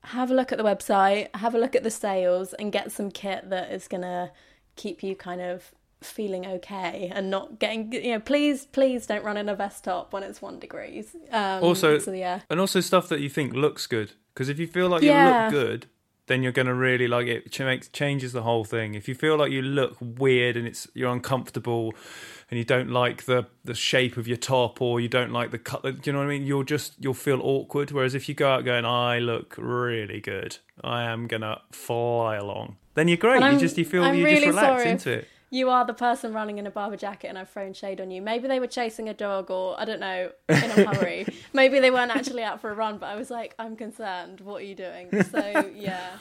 have 0.04 0.32
a 0.32 0.34
look 0.34 0.52
at 0.52 0.58
the 0.58 0.64
website 0.64 1.34
have 1.36 1.56
a 1.56 1.60
look 1.60 1.76
at 1.76 1.84
the 1.84 1.92
sales 1.92 2.54
and 2.54 2.72
get 2.72 2.92
some 2.92 3.12
kit 3.12 3.50
that 3.50 3.72
is 3.72 3.88
going 3.88 4.02
to 4.02 4.32
keep 4.76 5.04
you 5.04 5.14
kind 5.14 5.42
of 5.42 5.74
feeling 6.02 6.46
okay 6.46 7.12
and 7.14 7.30
not 7.30 7.60
getting 7.60 7.92
you 7.92 8.12
know 8.14 8.20
please 8.20 8.66
please 8.68 9.06
don't 9.06 9.24
run 9.24 9.36
in 9.36 9.50
a 9.50 9.56
vest 9.56 9.84
top 9.84 10.14
when 10.14 10.24
it's 10.24 10.42
one 10.42 10.58
degrees 10.58 11.14
um 11.32 11.62
Also, 11.64 11.98
so 12.00 12.12
yeah 12.14 12.40
and 12.50 12.60
also 12.60 12.80
stuff 12.80 13.10
that 13.10 13.20
you 13.20 13.30
think 13.30 13.54
looks 13.54 13.86
good. 13.88 14.14
Because 14.34 14.48
if 14.48 14.58
you 14.60 14.68
feel 14.68 14.88
like 14.88 15.02
Yeah. 15.02 15.50
you 15.50 15.56
look 15.58 15.66
good, 15.66 15.86
then 16.28 16.44
you're 16.44 16.54
going 16.54 16.68
to 16.68 16.74
really 16.74 17.08
like 17.08 17.28
it. 17.28 17.52
Ch- 17.52 17.60
makes 17.62 17.90
changes 17.90 18.32
the 18.32 18.44
whole 18.44 18.64
thing. 18.64 18.94
If 18.94 19.10
you 19.10 19.16
feel 19.16 19.36
like 19.36 19.52
you 19.52 19.62
look 19.62 19.98
weird 20.00 20.56
and 20.56 20.66
it's 20.66 20.88
you're 20.94 21.12
uncomfortable, 21.12 21.94
and 22.50 22.58
you 22.58 22.64
don't 22.64 22.90
like 22.90 23.26
the 23.26 23.48
the 23.66 23.74
shape 23.74 24.16
of 24.16 24.28
your 24.28 24.38
top 24.38 24.82
or 24.82 25.02
you 25.02 25.10
don't 25.10 25.32
like 25.34 25.52
the 25.52 25.58
cut, 25.60 25.82
do 25.84 25.92
you 26.06 26.14
know 26.14 26.20
what 26.20 26.26
I 26.26 26.30
mean? 26.30 26.46
You'll 26.46 26.64
just 26.64 26.94
you'll 27.00 27.14
feel 27.16 27.42
awkward. 27.44 27.92
Whereas 27.92 28.16
if 28.16 28.30
you 28.30 28.36
go 28.36 28.50
out 28.50 28.64
going, 28.64 28.86
I 28.86 29.20
look 29.20 29.56
really 29.58 30.22
good, 30.22 30.58
I 30.84 31.04
am 31.04 31.28
gonna 31.28 31.60
fly 31.72 32.36
along. 32.38 32.78
Then 32.94 33.08
you're 33.10 33.18
great. 33.18 33.42
You 33.52 33.60
just 33.60 33.78
you 33.78 33.84
feel 33.86 34.04
I'm 34.04 34.16
you 34.16 34.24
really 34.24 34.36
just 34.46 34.48
relax 34.48 34.82
sorry 34.84 34.92
into 34.92 35.12
it. 35.12 35.28
You 35.52 35.70
are 35.70 35.86
the 35.86 35.94
person 35.94 36.34
running 36.34 36.58
in 36.60 36.68
a 36.68 36.72
Barbour 36.72 36.96
jacket 36.98 37.28
and 37.28 37.38
I've 37.38 37.50
thrown 37.50 37.74
shade 37.74 38.00
on 38.00 38.12
you. 38.12 38.22
Maybe 38.22 38.48
they 38.48 38.60
were 38.60 38.68
chasing 38.68 39.10
a 39.10 39.14
dog 39.14 39.50
or 39.50 39.80
I 39.80 39.86
don't 39.86 40.00
know, 40.00 40.32
in 40.48 40.56
a 40.56 40.94
hurry. 40.96 41.26
Maybe 41.54 41.80
they 41.80 41.90
weren't 41.92 42.16
actually 42.16 42.44
out 42.44 42.62
for 42.62 42.70
a 42.70 42.76
run, 42.76 42.98
but 43.00 43.08
I 43.08 43.16
was 43.16 43.30
like, 43.32 43.56
I'm 43.58 43.76
concerned. 43.76 44.42
What 44.42 44.62
are 44.62 44.66
you 44.66 44.76
doing? 44.76 45.10
So 45.24 45.72
yeah. 45.76 46.18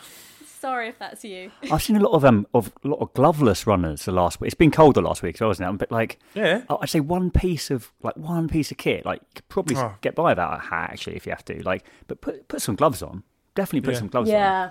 Sorry 0.60 0.88
if 0.88 0.98
that's 0.98 1.24
you. 1.24 1.52
I've 1.70 1.82
seen 1.82 1.96
a 1.96 2.00
lot 2.00 2.14
of 2.16 2.24
um 2.24 2.46
of 2.52 2.72
a 2.84 2.88
lot 2.88 3.00
of 3.00 3.12
gloveless 3.14 3.64
runners 3.66 4.04
the 4.06 4.12
last 4.12 4.40
week. 4.40 4.48
It's 4.48 4.54
been 4.56 4.70
colder 4.72 5.00
last 5.00 5.22
week, 5.22 5.36
so 5.36 5.44
I 5.44 5.48
wasn't 5.48 5.70
it? 5.74 5.78
But 5.78 5.92
like, 5.92 6.18
Yeah. 6.34 6.62
I- 6.68 6.78
I'd 6.80 6.88
say 6.88 6.98
one 7.00 7.30
piece 7.30 7.70
of 7.70 7.92
like 8.02 8.16
one 8.16 8.48
piece 8.48 8.70
of 8.72 8.76
kit, 8.76 9.04
like 9.04 9.20
you 9.20 9.28
could 9.36 9.48
probably 9.48 9.76
Oh. 9.76 9.94
get 10.00 10.14
by 10.16 10.30
without 10.30 10.54
a 10.58 10.60
hat 10.60 10.90
actually 10.92 11.14
if 11.16 11.26
you 11.26 11.32
have 11.32 11.44
to. 11.44 11.62
Like, 11.62 11.84
but 12.08 12.20
put 12.20 12.48
put 12.48 12.60
some 12.62 12.74
gloves 12.74 13.02
on. 13.02 13.22
Definitely 13.54 13.82
put 13.82 13.92
Yeah. 13.94 13.98
some 14.00 14.08
gloves 14.08 14.30
on. 14.30 14.34
Yeah. 14.34 14.70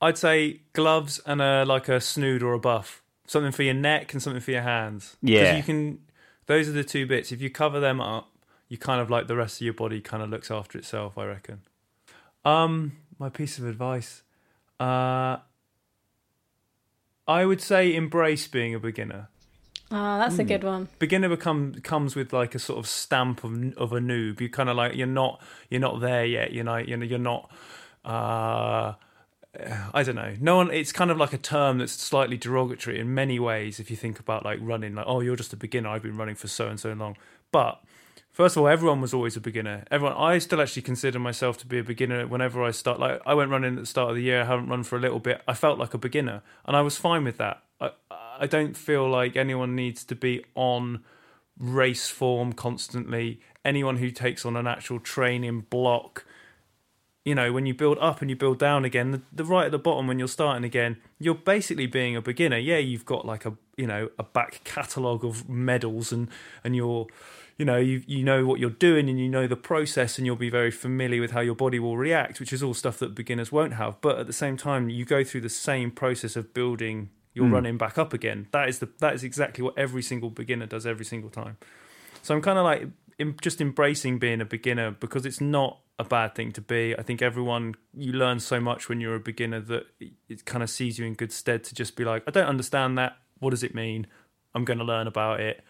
I'd 0.00 0.18
say 0.18 0.62
gloves 0.72 1.20
and 1.26 1.40
a 1.40 1.64
like 1.64 1.88
a 1.88 2.00
snood 2.00 2.42
or 2.42 2.52
a 2.54 2.58
buff, 2.58 3.02
something 3.28 3.52
for 3.52 3.62
your 3.62 3.74
neck 3.74 4.12
and 4.12 4.20
something 4.20 4.40
for 4.42 4.50
your 4.50 4.62
hands. 4.62 5.10
'Cause 5.20 5.30
Yeah. 5.30 5.56
you 5.56 5.62
can. 5.62 6.00
Those 6.46 6.68
are 6.68 6.72
the 6.72 6.82
two 6.82 7.06
bits. 7.06 7.30
If 7.30 7.40
you 7.40 7.50
cover 7.50 7.78
them 7.78 8.00
up, 8.00 8.32
you 8.68 8.76
kind 8.78 9.00
of 9.00 9.08
like 9.10 9.28
the 9.28 9.36
rest 9.36 9.60
of 9.60 9.64
your 9.64 9.74
body 9.74 10.00
kind 10.00 10.22
of 10.22 10.30
looks 10.30 10.50
after 10.50 10.76
itself. 10.78 11.16
I 11.16 11.26
reckon. 11.26 11.60
Um, 12.44 12.96
my 13.18 13.28
piece 13.28 13.58
of 13.58 13.66
advice. 13.66 14.22
Uh, 14.80 15.36
I 17.26 17.44
would 17.44 17.60
say 17.60 17.94
embrace 17.94 18.48
being 18.48 18.74
a 18.74 18.78
beginner. 18.80 19.28
Ah, 19.90 20.18
that's 20.18 20.38
a 20.38 20.44
good 20.44 20.64
one. 20.64 20.88
beginner 20.98 21.28
become 21.30 21.74
comes 21.82 22.14
with 22.14 22.32
like 22.32 22.54
a 22.54 22.58
sort 22.58 22.78
of 22.78 22.86
stamp 22.86 23.42
of 23.44 23.52
of 23.78 23.92
a 23.92 24.00
noob. 24.00 24.40
You 24.40 24.48
kind 24.50 24.68
of 24.68 24.76
like 24.76 24.94
you're 24.94 25.06
not 25.06 25.42
you're 25.70 25.80
not 25.80 26.00
there 26.00 26.24
yet. 26.26 26.52
You 26.52 26.62
know 26.64 26.76
you 26.76 26.96
know 26.96 27.04
you're 27.06 27.18
not. 27.18 27.50
Uh, 28.04 28.94
I 29.92 30.02
don't 30.02 30.14
know. 30.14 30.34
No 30.40 30.56
one. 30.56 30.70
It's 30.70 30.92
kind 30.92 31.10
of 31.10 31.16
like 31.16 31.32
a 31.32 31.38
term 31.38 31.78
that's 31.78 31.92
slightly 31.92 32.36
derogatory 32.36 32.98
in 32.98 33.14
many 33.14 33.38
ways. 33.38 33.80
If 33.80 33.90
you 33.90 33.96
think 33.96 34.18
about 34.20 34.44
like 34.44 34.58
running, 34.62 34.94
like 34.94 35.06
oh, 35.08 35.20
you're 35.20 35.36
just 35.36 35.52
a 35.52 35.56
beginner. 35.56 35.88
I've 35.88 36.02
been 36.02 36.16
running 36.16 36.36
for 36.36 36.48
so 36.48 36.68
and 36.68 36.78
so 36.78 36.92
long. 36.92 37.16
But 37.50 37.82
first 38.30 38.56
of 38.56 38.62
all, 38.62 38.68
everyone 38.68 39.00
was 39.00 39.12
always 39.12 39.36
a 39.36 39.40
beginner. 39.40 39.84
Everyone. 39.90 40.16
I 40.16 40.38
still 40.38 40.60
actually 40.60 40.82
consider 40.82 41.18
myself 41.18 41.58
to 41.58 41.66
be 41.66 41.78
a 41.78 41.84
beginner. 41.84 42.26
Whenever 42.26 42.62
I 42.62 42.70
start, 42.70 43.00
like 43.00 43.20
I 43.26 43.34
went 43.34 43.50
running 43.50 43.74
at 43.74 43.80
the 43.80 43.86
start 43.86 44.10
of 44.10 44.16
the 44.16 44.22
year. 44.22 44.42
I 44.42 44.44
haven't 44.44 44.68
run 44.68 44.84
for 44.84 44.96
a 44.96 45.00
little 45.00 45.20
bit. 45.20 45.42
I 45.48 45.54
felt 45.54 45.78
like 45.78 45.94
a 45.94 45.98
beginner, 45.98 46.42
and 46.64 46.76
I 46.76 46.82
was 46.82 46.96
fine 46.96 47.24
with 47.24 47.38
that. 47.38 47.62
I 47.80 47.90
I 48.10 48.46
don't 48.46 48.76
feel 48.76 49.08
like 49.08 49.36
anyone 49.36 49.74
needs 49.74 50.04
to 50.04 50.14
be 50.14 50.44
on 50.54 51.02
race 51.58 52.08
form 52.08 52.52
constantly. 52.52 53.40
Anyone 53.64 53.96
who 53.96 54.10
takes 54.10 54.46
on 54.46 54.56
an 54.56 54.66
actual 54.66 55.00
training 55.00 55.66
block, 55.68 56.24
you 57.28 57.34
know, 57.34 57.52
when 57.52 57.66
you 57.66 57.74
build 57.74 57.98
up 58.00 58.22
and 58.22 58.30
you 58.30 58.36
build 58.36 58.58
down 58.58 58.86
again, 58.86 59.10
the, 59.10 59.20
the 59.30 59.44
right 59.44 59.66
at 59.66 59.70
the 59.70 59.78
bottom 59.78 60.06
when 60.06 60.18
you're 60.18 60.26
starting 60.26 60.64
again, 60.64 60.96
you're 61.18 61.34
basically 61.34 61.86
being 61.86 62.16
a 62.16 62.22
beginner. 62.22 62.56
Yeah, 62.56 62.78
you've 62.78 63.04
got 63.04 63.26
like 63.26 63.44
a 63.44 63.52
you 63.76 63.86
know 63.86 64.08
a 64.18 64.22
back 64.22 64.62
catalogue 64.64 65.26
of 65.26 65.46
medals 65.46 66.10
and 66.10 66.28
and 66.64 66.74
you're 66.74 67.06
you 67.58 67.66
know 67.66 67.76
you 67.76 68.02
you 68.06 68.24
know 68.24 68.46
what 68.46 68.60
you're 68.60 68.70
doing 68.70 69.10
and 69.10 69.20
you 69.20 69.28
know 69.28 69.46
the 69.46 69.56
process 69.56 70.16
and 70.16 70.26
you'll 70.26 70.36
be 70.36 70.48
very 70.48 70.70
familiar 70.70 71.20
with 71.20 71.32
how 71.32 71.40
your 71.40 71.54
body 71.54 71.78
will 71.78 71.98
react, 71.98 72.40
which 72.40 72.50
is 72.50 72.62
all 72.62 72.72
stuff 72.72 72.98
that 72.98 73.14
beginners 73.14 73.52
won't 73.52 73.74
have. 73.74 74.00
But 74.00 74.18
at 74.18 74.26
the 74.26 74.32
same 74.32 74.56
time, 74.56 74.88
you 74.88 75.04
go 75.04 75.22
through 75.22 75.42
the 75.42 75.50
same 75.50 75.90
process 75.90 76.34
of 76.34 76.54
building 76.54 77.10
your 77.34 77.44
hmm. 77.44 77.52
running 77.52 77.76
back 77.76 77.98
up 77.98 78.14
again. 78.14 78.48
That 78.52 78.70
is 78.70 78.78
the 78.78 78.88
that 79.00 79.12
is 79.12 79.22
exactly 79.22 79.62
what 79.62 79.76
every 79.76 80.02
single 80.02 80.30
beginner 80.30 80.64
does 80.64 80.86
every 80.86 81.04
single 81.04 81.28
time. 81.28 81.58
So 82.22 82.34
I'm 82.34 82.40
kind 82.40 82.58
of 82.58 82.64
like 82.64 82.88
just 83.40 83.60
embracing 83.60 84.18
being 84.18 84.40
a 84.40 84.44
beginner 84.44 84.90
because 84.90 85.26
it's 85.26 85.40
not 85.40 85.80
a 85.98 86.04
bad 86.04 86.34
thing 86.34 86.52
to 86.52 86.60
be. 86.60 86.94
I 86.96 87.02
think 87.02 87.22
everyone 87.22 87.74
you 87.94 88.12
learn 88.12 88.38
so 88.40 88.60
much 88.60 88.88
when 88.88 89.00
you're 89.00 89.16
a 89.16 89.20
beginner 89.20 89.60
that 89.60 89.86
it- 90.00 90.44
kind 90.44 90.62
of 90.62 90.70
sees 90.70 90.98
you 90.98 91.04
in 91.06 91.14
good 91.14 91.32
stead 91.32 91.64
to 91.64 91.74
just 91.74 91.96
be 91.96 92.04
like, 92.04 92.22
I 92.26 92.30
don't 92.30 92.46
understand 92.46 92.96
that. 92.98 93.16
What 93.40 93.50
does 93.50 93.62
it 93.62 93.74
mean? 93.74 94.06
I'm 94.54 94.64
going 94.64 94.78
to 94.78 94.84
learn 94.84 95.06
about 95.06 95.40
it. 95.40 95.62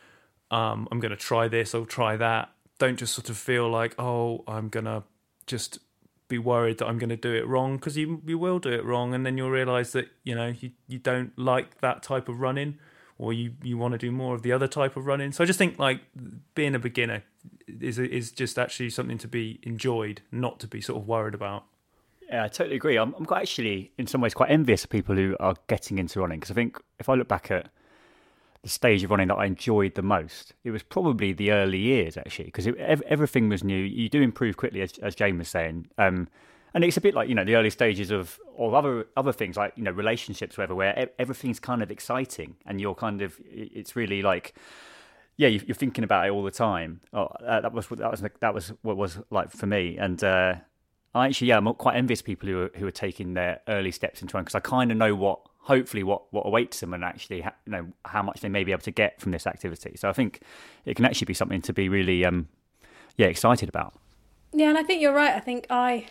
Um, 0.50 0.88
I'm 0.90 1.00
going 1.00 1.10
to 1.10 1.16
try 1.16 1.48
this. 1.48 1.74
I'll 1.74 1.84
try 1.84 2.16
that. 2.16 2.50
Don't 2.78 2.98
just 2.98 3.14
sort 3.14 3.28
of 3.28 3.36
feel 3.36 3.68
like, 3.68 3.94
oh, 3.98 4.44
I'm 4.46 4.68
going 4.68 4.84
to 4.84 5.02
just 5.46 5.78
be 6.28 6.38
worried 6.38 6.78
that 6.78 6.86
I'm 6.86 6.98
going 6.98 7.08
to 7.10 7.16
do 7.16 7.34
it 7.34 7.46
wrong 7.46 7.76
because 7.76 7.96
you 7.96 8.22
you 8.26 8.38
will 8.38 8.58
do 8.58 8.70
it 8.70 8.84
wrong, 8.84 9.14
and 9.14 9.24
then 9.24 9.36
you'll 9.36 9.50
realize 9.50 9.92
that 9.92 10.08
you 10.24 10.34
know 10.34 10.54
you 10.60 10.72
you 10.86 10.98
don't 10.98 11.36
like 11.38 11.80
that 11.80 12.02
type 12.02 12.28
of 12.28 12.40
running, 12.40 12.78
or 13.18 13.32
you 13.32 13.52
you 13.62 13.76
want 13.76 13.92
to 13.92 13.98
do 13.98 14.10
more 14.10 14.34
of 14.34 14.42
the 14.42 14.52
other 14.52 14.68
type 14.68 14.96
of 14.96 15.06
running. 15.06 15.32
So 15.32 15.42
I 15.42 15.46
just 15.46 15.58
think 15.58 15.78
like 15.78 16.00
being 16.54 16.74
a 16.74 16.78
beginner 16.78 17.24
is 17.66 17.98
is 17.98 18.30
just 18.30 18.58
actually 18.58 18.90
something 18.90 19.18
to 19.18 19.28
be 19.28 19.58
enjoyed, 19.62 20.22
not 20.30 20.60
to 20.60 20.66
be 20.66 20.80
sort 20.80 21.00
of 21.02 21.08
worried 21.08 21.34
about. 21.34 21.64
Yeah, 22.28 22.44
I 22.44 22.48
totally 22.48 22.76
agree. 22.76 22.96
I'm, 22.96 23.14
I'm 23.14 23.24
quite 23.24 23.42
actually, 23.42 23.90
in 23.96 24.06
some 24.06 24.20
ways, 24.20 24.34
quite 24.34 24.50
envious 24.50 24.84
of 24.84 24.90
people 24.90 25.14
who 25.14 25.34
are 25.40 25.54
getting 25.66 25.98
into 25.98 26.20
running 26.20 26.38
because 26.38 26.50
I 26.50 26.54
think 26.54 26.78
if 26.98 27.08
I 27.08 27.14
look 27.14 27.28
back 27.28 27.50
at 27.50 27.70
the 28.62 28.68
stage 28.68 29.02
of 29.02 29.10
running 29.10 29.28
that 29.28 29.36
I 29.36 29.46
enjoyed 29.46 29.94
the 29.94 30.02
most, 30.02 30.52
it 30.62 30.70
was 30.70 30.82
probably 30.82 31.32
the 31.32 31.52
early 31.52 31.78
years 31.78 32.16
actually 32.16 32.46
because 32.46 32.68
everything 33.06 33.48
was 33.48 33.64
new. 33.64 33.78
You 33.78 34.08
do 34.08 34.20
improve 34.20 34.56
quickly, 34.56 34.82
as, 34.82 34.98
as 34.98 35.14
Jane 35.14 35.38
was 35.38 35.48
saying, 35.48 35.88
um, 35.96 36.28
and 36.74 36.84
it's 36.84 36.96
a 36.96 37.00
bit 37.00 37.14
like 37.14 37.28
you 37.28 37.34
know 37.34 37.44
the 37.44 37.54
early 37.56 37.70
stages 37.70 38.10
of 38.10 38.38
of 38.58 38.74
other 38.74 39.06
other 39.16 39.32
things 39.32 39.56
like 39.56 39.72
you 39.76 39.82
know 39.82 39.90
relationships, 39.90 40.56
whatever, 40.58 40.74
where 40.74 41.08
everything's 41.18 41.60
kind 41.60 41.82
of 41.82 41.90
exciting 41.90 42.56
and 42.66 42.80
you're 42.80 42.94
kind 42.94 43.22
of 43.22 43.38
it's 43.50 43.96
really 43.96 44.22
like 44.22 44.54
yeah, 45.36 45.46
you- 45.48 45.62
you're 45.66 45.74
thinking 45.76 46.02
about 46.02 46.26
it 46.26 46.30
all 46.30 46.42
the 46.42 46.50
time. 46.50 47.00
Oh, 47.12 47.26
uh, 47.26 47.60
that 47.60 47.72
was 47.72 47.86
that 47.88 48.10
was 48.10 48.22
that 48.40 48.54
was 48.54 48.72
what 48.82 48.96
was 48.96 49.18
like 49.30 49.50
for 49.52 49.66
me, 49.66 49.96
and 49.96 50.22
uh, 50.24 50.54
I 51.14 51.26
actually 51.28 51.48
yeah, 51.48 51.58
I'm 51.58 51.72
quite 51.74 51.96
envious 51.96 52.22
people 52.22 52.48
who 52.48 52.62
are, 52.62 52.70
who 52.74 52.86
are 52.86 52.90
taking 52.90 53.34
their 53.34 53.60
early 53.68 53.92
steps 53.92 54.20
into 54.20 54.34
one 54.36 54.42
because 54.44 54.56
I 54.56 54.60
kind 54.60 54.90
of 54.90 54.96
know 54.96 55.14
what 55.14 55.38
hopefully 55.60 56.02
what 56.02 56.32
what 56.32 56.44
awaits 56.46 56.80
them 56.80 56.92
and 56.92 57.04
actually 57.04 57.42
ha- 57.42 57.54
you 57.66 57.72
know 57.72 57.86
how 58.04 58.22
much 58.22 58.40
they 58.40 58.48
may 58.48 58.64
be 58.64 58.72
able 58.72 58.82
to 58.82 58.90
get 58.90 59.20
from 59.20 59.30
this 59.32 59.46
activity. 59.46 59.92
So 59.96 60.08
I 60.08 60.12
think 60.12 60.40
it 60.84 60.96
can 60.96 61.04
actually 61.04 61.26
be 61.26 61.34
something 61.34 61.62
to 61.62 61.72
be 61.72 61.88
really 61.88 62.24
um 62.24 62.48
yeah 63.16 63.26
excited 63.28 63.68
about. 63.68 63.94
Yeah, 64.52 64.70
and 64.70 64.78
I 64.78 64.82
think 64.82 65.02
you're 65.02 65.14
right. 65.14 65.34
I 65.34 65.40
think 65.40 65.66
I, 65.70 66.06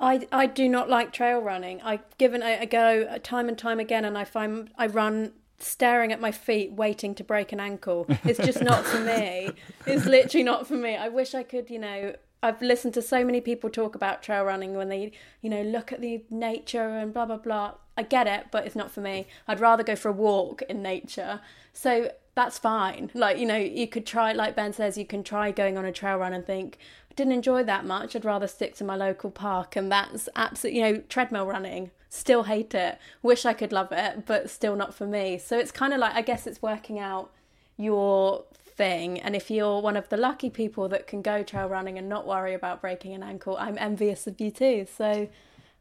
I, 0.00 0.26
I 0.30 0.46
do 0.46 0.68
not 0.68 0.88
like 0.88 1.12
trail 1.12 1.40
running. 1.40 1.80
I've 1.82 2.04
given 2.18 2.42
it 2.42 2.62
a 2.62 2.66
go 2.66 3.02
uh, 3.02 3.18
time 3.22 3.48
and 3.48 3.58
time 3.58 3.80
again, 3.80 4.04
and 4.04 4.16
I 4.16 4.24
find 4.24 4.70
I 4.76 4.86
run 4.86 5.32
staring 5.58 6.12
at 6.12 6.20
my 6.20 6.30
feet, 6.30 6.72
waiting 6.72 7.14
to 7.16 7.24
break 7.24 7.52
an 7.52 7.58
ankle. 7.58 8.06
It's 8.24 8.38
just 8.38 8.62
not 8.62 8.84
for 8.84 9.00
me. 9.00 9.50
It's 9.86 10.04
literally 10.04 10.44
not 10.44 10.66
for 10.66 10.74
me. 10.74 10.96
I 10.96 11.08
wish 11.08 11.34
I 11.34 11.42
could, 11.42 11.70
you 11.70 11.78
know, 11.78 12.14
I've 12.42 12.62
listened 12.62 12.94
to 12.94 13.02
so 13.02 13.24
many 13.24 13.40
people 13.40 13.70
talk 13.70 13.94
about 13.94 14.22
trail 14.22 14.44
running 14.44 14.74
when 14.74 14.88
they, 14.88 15.12
you 15.42 15.50
know, 15.50 15.62
look 15.62 15.92
at 15.92 16.00
the 16.00 16.22
nature 16.30 16.96
and 16.98 17.12
blah 17.12 17.26
blah 17.26 17.38
blah. 17.38 17.74
I 17.96 18.02
get 18.02 18.28
it, 18.28 18.46
but 18.52 18.64
it's 18.66 18.76
not 18.76 18.92
for 18.92 19.00
me. 19.00 19.26
I'd 19.48 19.58
rather 19.58 19.82
go 19.82 19.96
for 19.96 20.10
a 20.10 20.12
walk 20.12 20.62
in 20.62 20.82
nature. 20.82 21.40
So 21.72 22.12
that's 22.36 22.56
fine. 22.56 23.10
Like, 23.14 23.38
you 23.38 23.46
know, 23.46 23.56
you 23.56 23.88
could 23.88 24.06
try 24.06 24.32
like 24.32 24.54
Ben 24.54 24.72
says, 24.72 24.96
you 24.96 25.04
can 25.04 25.24
try 25.24 25.50
going 25.50 25.76
on 25.76 25.84
a 25.84 25.90
trail 25.90 26.18
run 26.18 26.32
and 26.32 26.46
think, 26.46 26.78
didn't 27.18 27.32
enjoy 27.32 27.64
that 27.64 27.84
much. 27.84 28.14
I'd 28.14 28.24
rather 28.24 28.46
stick 28.46 28.76
to 28.76 28.84
my 28.84 28.94
local 28.94 29.30
park 29.30 29.74
and 29.76 29.90
that's 29.90 30.28
absolutely, 30.36 30.80
you 30.80 30.84
know, 30.86 31.02
treadmill 31.08 31.46
running. 31.46 31.90
Still 32.08 32.44
hate 32.44 32.74
it. 32.74 32.98
Wish 33.22 33.44
I 33.44 33.52
could 33.52 33.72
love 33.72 33.88
it, 33.90 34.24
but 34.24 34.48
still 34.48 34.76
not 34.76 34.94
for 34.94 35.04
me. 35.04 35.36
So 35.36 35.58
it's 35.58 35.72
kind 35.72 35.92
of 35.92 35.98
like 35.98 36.14
I 36.14 36.22
guess 36.22 36.46
it's 36.46 36.62
working 36.62 36.98
out 36.98 37.30
your 37.76 38.44
thing. 38.54 39.18
And 39.20 39.34
if 39.34 39.50
you're 39.50 39.80
one 39.82 39.96
of 39.96 40.08
the 40.08 40.16
lucky 40.16 40.48
people 40.48 40.88
that 40.88 41.08
can 41.08 41.20
go 41.20 41.42
trail 41.42 41.68
running 41.68 41.98
and 41.98 42.08
not 42.08 42.26
worry 42.26 42.54
about 42.54 42.80
breaking 42.80 43.12
an 43.12 43.24
ankle, 43.24 43.56
I'm 43.58 43.76
envious 43.78 44.26
of 44.28 44.40
you 44.40 44.52
too. 44.52 44.86
So 44.96 45.28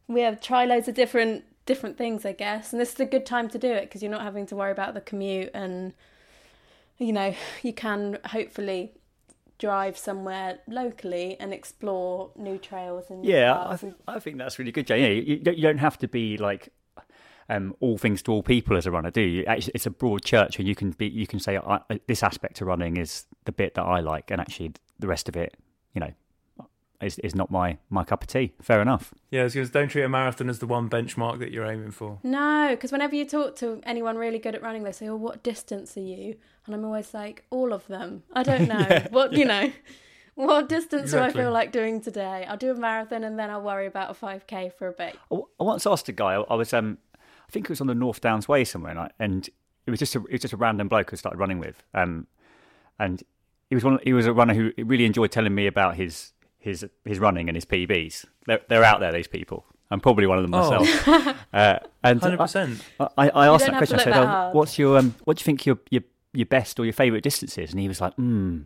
we 0.08 0.22
have 0.22 0.42
try 0.42 0.66
loads 0.66 0.88
of 0.88 0.96
different 0.96 1.46
different 1.68 1.98
things, 1.98 2.26
I 2.26 2.32
guess. 2.32 2.74
And 2.74 2.82
this 2.82 2.94
is 2.94 3.00
a 3.00 3.06
good 3.06 3.26
time 3.26 3.48
to 3.50 3.60
do 3.60 3.72
it 3.72 3.82
because 3.82 4.02
you're 4.02 4.12
not 4.12 4.24
having 4.24 4.48
to 4.48 4.56
worry 4.56 4.72
about 4.72 4.96
the 4.96 5.02
commute 5.02 5.52
and 5.54 5.94
you 6.98 7.14
know, 7.14 7.36
you 7.62 7.74
can 7.74 8.18
hopefully 8.26 8.94
drive 9.60 9.98
somewhere 9.98 10.60
locally 10.68 11.36
and 11.40 11.54
explore 11.54 12.32
new 12.36 12.58
trails 12.58 13.10
and 13.10 13.26
yeah 13.26 13.70
I, 13.70 13.76
th- 13.76 13.94
I 14.08 14.20
think 14.20 14.38
that's 14.38 14.60
really 14.60 14.72
good 14.72 14.86
Jay. 14.86 15.02
Yeah, 15.02 15.22
you, 15.22 15.42
you 15.56 15.62
don't 15.62 15.80
have 15.80 15.98
to 16.00 16.08
be 16.08 16.38
like 16.38 16.70
um, 17.50 17.76
all 17.80 17.98
things 17.98 18.22
to 18.24 18.32
all 18.32 18.44
people 18.44 18.76
as 18.78 18.86
a 18.86 18.92
runner, 18.92 19.12
do 19.12 19.22
you? 19.22 19.46
Actually, 19.46 19.72
it's 19.76 19.86
a 19.86 19.92
broad 19.92 20.24
church, 20.24 20.60
and 20.60 20.68
you 20.68 20.76
can 20.76 20.92
be 20.92 21.08
you 21.08 21.28
can 21.28 21.40
say 21.40 21.60
this 22.08 22.24
aspect 22.24 22.62
of 22.62 22.68
running 22.68 22.98
is 22.98 23.26
the 23.46 23.52
bit 23.52 23.76
that 23.76 23.84
I 23.84 24.00
like, 24.02 24.32
and 24.32 24.42
actually 24.42 24.74
the 25.00 25.08
rest 25.08 25.30
of 25.30 25.38
it, 25.38 25.56
you 25.94 26.02
know, 26.02 26.12
is 27.02 27.20
is 27.20 27.36
not 27.36 27.52
my 27.52 27.78
my 27.90 28.04
cup 28.04 28.24
of 28.24 28.28
tea. 28.28 28.54
Fair 28.62 28.82
enough. 28.82 29.14
Yeah, 29.30 29.46
because 29.46 29.70
don't 29.70 29.90
treat 29.90 30.04
a 30.04 30.10
marathon 30.10 30.50
as 30.50 30.60
the 30.60 30.68
one 30.68 30.90
benchmark 30.90 31.40
that 31.40 31.52
you're 31.52 31.66
aiming 31.66 31.92
for. 31.92 32.20
No, 32.24 32.70
because 32.72 32.92
whenever 32.92 33.16
you 33.16 33.26
talk 33.26 33.56
to 33.58 33.82
anyone 33.84 34.18
really 34.18 34.40
good 34.40 34.56
at 34.56 34.62
running, 34.62 34.84
they 34.84 34.92
say, 34.92 35.08
"Oh, 35.08 35.16
what 35.16 35.44
distance 35.44 35.96
are 35.98 36.02
you?" 36.02 36.38
And 36.66 36.76
I'm 36.76 36.84
always 36.84 37.14
like, 37.14 37.46
"All 37.50 37.74
of 37.74 37.88
them. 37.88 38.24
I 38.34 38.44
don't 38.44 38.68
know 38.74 38.86
yeah, 38.90 39.08
what 39.12 39.34
yeah. 39.34 39.40
you 39.40 39.46
know." 39.46 39.72
What 40.38 40.70
distance 40.70 41.06
exactly. 41.06 41.34
do 41.34 41.40
I 41.40 41.44
feel 41.46 41.52
like 41.52 41.72
doing 41.72 42.00
today? 42.00 42.46
I'll 42.48 42.58
do 42.58 42.70
a 42.70 42.76
marathon 42.76 43.24
and 43.24 43.40
then 43.40 43.50
I'll 43.50 43.64
worry 43.64 43.88
about 43.88 44.12
a 44.12 44.14
5k 44.14 44.72
for 44.72 44.88
a 44.88 44.92
bit. 44.92 45.18
I 45.32 45.40
once 45.58 45.88
asked 45.88 46.10
a 46.10 46.12
guy, 46.12 46.36
I 46.36 46.54
was 46.54 46.74
um, 46.74 47.00
I 47.48 47.52
think 47.52 47.66
it 47.66 47.70
was 47.70 47.82
on 47.82 47.88
the 47.88 47.96
North 47.96 48.22
Downs 48.22 48.48
Way 48.48 48.64
somewhere, 48.64 48.92
and, 48.92 49.00
I, 49.00 49.10
and 49.20 49.50
it 49.88 49.90
was 49.90 50.00
just 50.00 50.16
a 50.16 50.20
it 50.20 50.34
was 50.34 50.42
just 50.42 50.54
a 50.54 50.58
random 50.58 50.90
bloke 50.90 51.10
who 51.10 51.18
started 51.18 51.40
running 51.40 51.60
with, 51.60 51.82
um, 51.94 52.28
and 53.00 53.24
he 53.70 53.76
was 53.76 53.84
one 53.84 54.00
he 54.04 54.14
was 54.14 54.26
a 54.26 54.34
runner 54.34 54.54
who 54.54 54.72
really 54.78 55.06
enjoyed 55.06 55.32
telling 55.32 55.56
me 55.56 55.66
about 55.66 55.96
his 55.96 56.34
his 56.60 56.86
his 57.06 57.20
running 57.20 57.50
and 57.50 57.56
his 57.56 57.66
PBs. 57.66 58.26
They're 58.46 58.62
they're 58.68 58.84
out 58.84 59.00
there, 59.00 59.12
these 59.12 59.28
people. 59.28 59.66
I'm 59.90 60.02
probably 60.02 60.28
one 60.28 60.38
of 60.38 60.44
them 60.44 60.54
oh. 60.54 60.80
myself. 60.80 61.38
Uh, 61.54 61.80
and 62.04 62.20
100%. 62.20 62.82
I, 63.00 63.08
I, 63.18 63.30
I 63.30 63.48
asked 63.48 63.66
that 63.66 63.78
question. 63.78 64.00
I 64.00 64.04
said, 64.04 64.14
oh, 64.14 64.50
"What's 64.52 64.78
your 64.78 64.98
um, 64.98 65.16
what 65.24 65.38
do 65.38 65.42
you 65.42 65.46
think 65.46 65.66
your 65.66 65.80
your 65.90 66.04
your 66.34 66.46
best 66.46 66.80
or 66.80 66.84
your 66.84 66.94
favourite 66.94 67.24
distance 67.24 67.58
is?" 67.58 67.72
And 67.72 67.80
he 67.80 67.88
was 67.88 68.02
like, 68.02 68.14
"Hmm, 68.16 68.64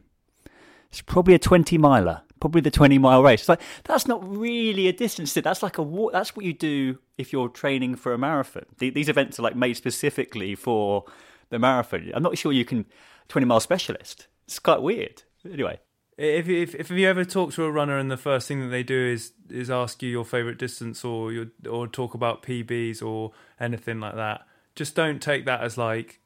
it's 0.90 1.02
probably 1.02 1.36
a 1.36 1.40
20 1.40 1.78
miler." 1.78 2.24
probably 2.42 2.60
the 2.60 2.72
20 2.72 2.98
mile 2.98 3.24
race. 3.24 3.42
It's 3.42 3.50
like, 3.50 3.62
that's 3.86 4.08
not 4.08 4.28
really 4.28 4.88
a 4.88 4.94
distance. 4.94 5.34
That's 5.34 5.64
like 5.64 5.78
a 5.78 5.84
walk. 5.84 6.12
That's 6.12 6.36
what 6.36 6.44
you 6.44 6.54
do 6.54 6.98
if 7.18 7.32
you're 7.32 7.48
training 7.48 7.96
for 7.96 8.14
a 8.14 8.18
marathon. 8.18 8.66
These 8.80 9.08
events 9.08 9.40
are 9.40 9.44
like 9.44 9.56
made 9.56 9.76
specifically 9.76 10.56
for 10.56 11.06
the 11.50 11.60
marathon. 11.60 12.12
I'm 12.14 12.24
not 12.24 12.38
sure 12.38 12.52
you 12.52 12.66
can 12.66 12.86
20 13.30 13.46
mile 13.46 13.62
specialist. 13.62 14.28
It's 14.46 14.60
quite 14.60 14.82
weird. 14.82 15.24
Anyway. 15.46 15.80
If, 16.18 16.48
if 16.50 16.76
if 16.76 16.90
you 16.92 17.08
ever 17.08 17.26
talk 17.26 17.54
to 17.54 17.64
a 17.64 17.72
runner 17.72 17.98
and 17.98 18.12
the 18.12 18.18
first 18.18 18.48
thing 18.48 18.62
that 18.62 18.68
they 18.68 18.84
do 18.84 19.08
is 19.08 19.32
is 19.50 19.72
ask 19.72 20.04
you 20.04 20.10
your 20.10 20.26
favorite 20.26 20.58
distance 20.58 21.04
or 21.04 21.32
your 21.32 21.48
or 21.70 21.88
talk 21.88 22.14
about 22.14 22.44
PBs 22.44 23.02
or 23.02 23.32
anything 23.60 24.00
like 24.00 24.16
that, 24.16 24.46
just 24.76 24.96
don't 24.96 25.22
take 25.22 25.46
that 25.46 25.62
as 25.62 25.78
like 25.78 26.22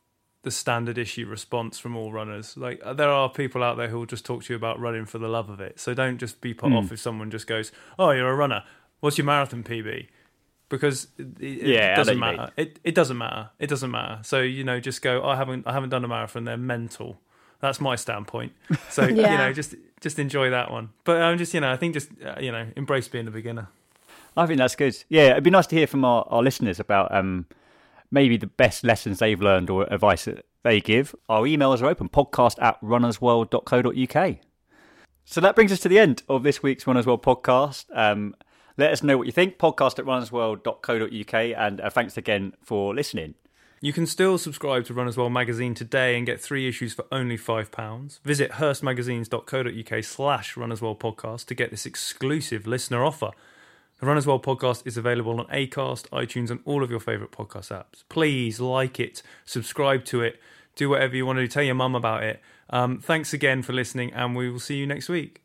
the 0.45 0.52
standard 0.52 0.98
issue 1.00 1.26
response 1.26 1.80
from 1.80 1.95
all 1.95 2.12
runners. 2.12 2.56
Like 2.56 2.80
uh, 2.86 2.93
there 2.93 3.10
are 3.10 3.30
people 3.30 3.63
out 3.63 3.78
there 3.78 3.88
who 3.88 3.98
will 3.98 4.06
just 4.06 4.26
talk 4.26 4.43
to 4.43 4.54
you 4.54 4.56
about 4.56 4.80
running 4.80 5.06
for 5.06 5.17
the 5.17 5.28
love 5.28 5.50
of 5.50 5.60
it. 5.60 5.80
So 5.80 5.93
don't 5.93 6.19
just 6.19 6.39
be 6.39 6.54
put 6.54 6.69
mm. 6.69 6.78
off 6.78 6.91
if 6.91 7.00
someone 7.00 7.32
just 7.32 7.48
goes, 7.48 7.71
"Oh, 7.98 8.12
you're 8.12 8.30
a 8.30 8.36
runner. 8.36 8.63
What's 9.00 9.17
your 9.17 9.26
marathon 9.26 9.63
PB?" 9.63 10.08
Because 10.69 11.08
it, 11.17 11.41
it 11.41 11.67
yeah, 11.67 11.95
doesn't 11.95 12.19
matter. 12.19 12.52
It 12.58 12.80
it 12.84 12.93
doesn't 12.95 13.17
matter. 13.17 13.50
It 13.60 13.67
doesn't 13.67 13.89
matter. 13.89 14.19
So 14.24 14.41
you 14.41 14.63
know, 14.63 14.80
just 14.80 15.02
go. 15.02 15.24
Oh, 15.24 15.30
I 15.30 15.36
haven't 15.36 15.65
I 15.65 15.74
haven't 15.74 15.89
done 15.89 16.06
a 16.06 16.08
marathon. 16.08 16.43
They're 16.43 16.58
mental. 16.58 17.19
That's 17.65 17.82
my 17.82 17.95
standpoint. 17.95 18.54
So 18.89 19.08
yeah. 19.08 19.32
you 19.32 19.38
know, 19.39 19.54
just 19.54 19.73
just 20.01 20.19
enjoy 20.19 20.51
that 20.51 20.71
one. 20.71 20.89
But 21.04 21.21
I'm 21.21 21.34
um, 21.34 21.38
just 21.39 21.51
you 21.54 21.62
know, 21.62 21.71
I 21.71 21.78
think 21.78 21.95
just 21.95 22.10
uh, 22.23 22.36
you 22.39 22.51
know, 22.51 22.67
embrace 22.75 23.08
being 23.08 23.28
a 23.28 23.32
beginner. 23.32 23.69
I 24.38 24.45
think 24.45 24.60
that's 24.60 24.75
good. 24.75 24.95
Yeah, 25.10 25.32
it'd 25.32 25.43
be 25.43 25.49
nice 25.49 25.65
to 25.67 25.75
hear 25.75 25.88
from 25.88 26.06
our, 26.06 26.28
our 26.30 26.43
listeners 26.43 26.80
about 26.80 27.13
um, 27.15 27.47
maybe 28.12 28.38
the 28.38 28.47
best 28.47 28.84
lessons 28.84 29.17
they've 29.17 29.41
learned 29.41 29.69
or 29.71 29.91
advice 29.91 30.25
that 30.25 30.45
they 30.62 30.80
give. 30.80 31.15
Our 31.28 31.43
emails 31.43 31.82
are 31.82 31.88
open 31.88 32.10
podcast 32.10 32.62
at 32.62 32.80
runnersworld.co.uk. 32.82 34.38
So 35.23 35.41
that 35.41 35.56
brings 35.56 35.71
us 35.71 35.80
to 35.80 35.89
the 35.89 35.97
end 35.97 36.21
of 36.30 36.43
this 36.43 36.62
week's 36.62 36.86
Runners 36.86 37.08
World 37.08 37.23
podcast. 37.23 37.86
Um, 37.93 38.36
let 38.78 38.91
us 38.91 39.01
know 39.01 39.17
what 39.17 39.25
you 39.25 39.34
think. 39.34 39.58
Podcast 39.58 39.97
at 39.97 40.06
runnersworld.co.uk. 40.06 41.34
And 41.34 41.82
uh, 41.82 41.89
thanks 41.89 42.17
again 42.17 42.54
for 42.62 42.93
listening. 42.93 43.36
You 43.86 43.93
can 43.93 44.08
still 44.08 44.39
subscribe 44.39 44.86
to 44.86 44.95
Runners 44.95 45.15
World 45.15 45.34
magazine 45.34 45.76
today 45.76 46.17
and 46.17 46.26
get 46.26 46.41
three 46.41 46.67
issues 46.67 46.95
for 46.95 47.06
only 47.12 47.38
£5. 47.38 48.19
Visit 48.21 48.54
hearstmagazines.co.uk 48.54 50.04
slash 50.04 50.58
Runners 50.58 50.82
World 50.82 51.00
podcast 51.00 51.45
to 51.45 51.54
get 51.54 51.69
this 51.69 51.86
exclusive 51.86 52.65
listener 52.65 53.06
offer. 53.06 53.30
The 54.00 54.08
Runners 54.08 54.26
World 54.26 54.43
podcast 54.43 54.88
is 54.88 54.98
available 54.98 55.39
on 55.39 55.45
Acast, 55.50 56.10
iTunes, 56.10 56.50
and 56.50 56.62
all 56.65 56.82
of 56.82 56.89
your 56.89 57.00
favourite 57.00 57.32
podcast 57.32 57.69
apps. 57.69 58.04
Please 58.10 58.60
like 58.60 59.00
it, 59.00 59.21
subscribe 59.45 60.04
to 60.06 60.24
it, 60.24 60.41
do 60.76 60.89
whatever 60.89 61.15
you 61.15 61.28
want 61.28 61.38
to 61.38 61.43
do. 61.43 61.48
Tell 61.48 61.62
your 61.62 61.76
mum 61.76 61.93
about 61.93 62.24
it. 62.24 62.41
Um, 62.71 62.98
thanks 63.02 63.34
again 63.34 63.62
for 63.62 63.74
listening, 63.74 64.12
and 64.13 64.36
we 64.36 64.50
will 64.50 64.60
see 64.60 64.78
you 64.78 64.88
next 64.88 65.10
week. 65.10 65.44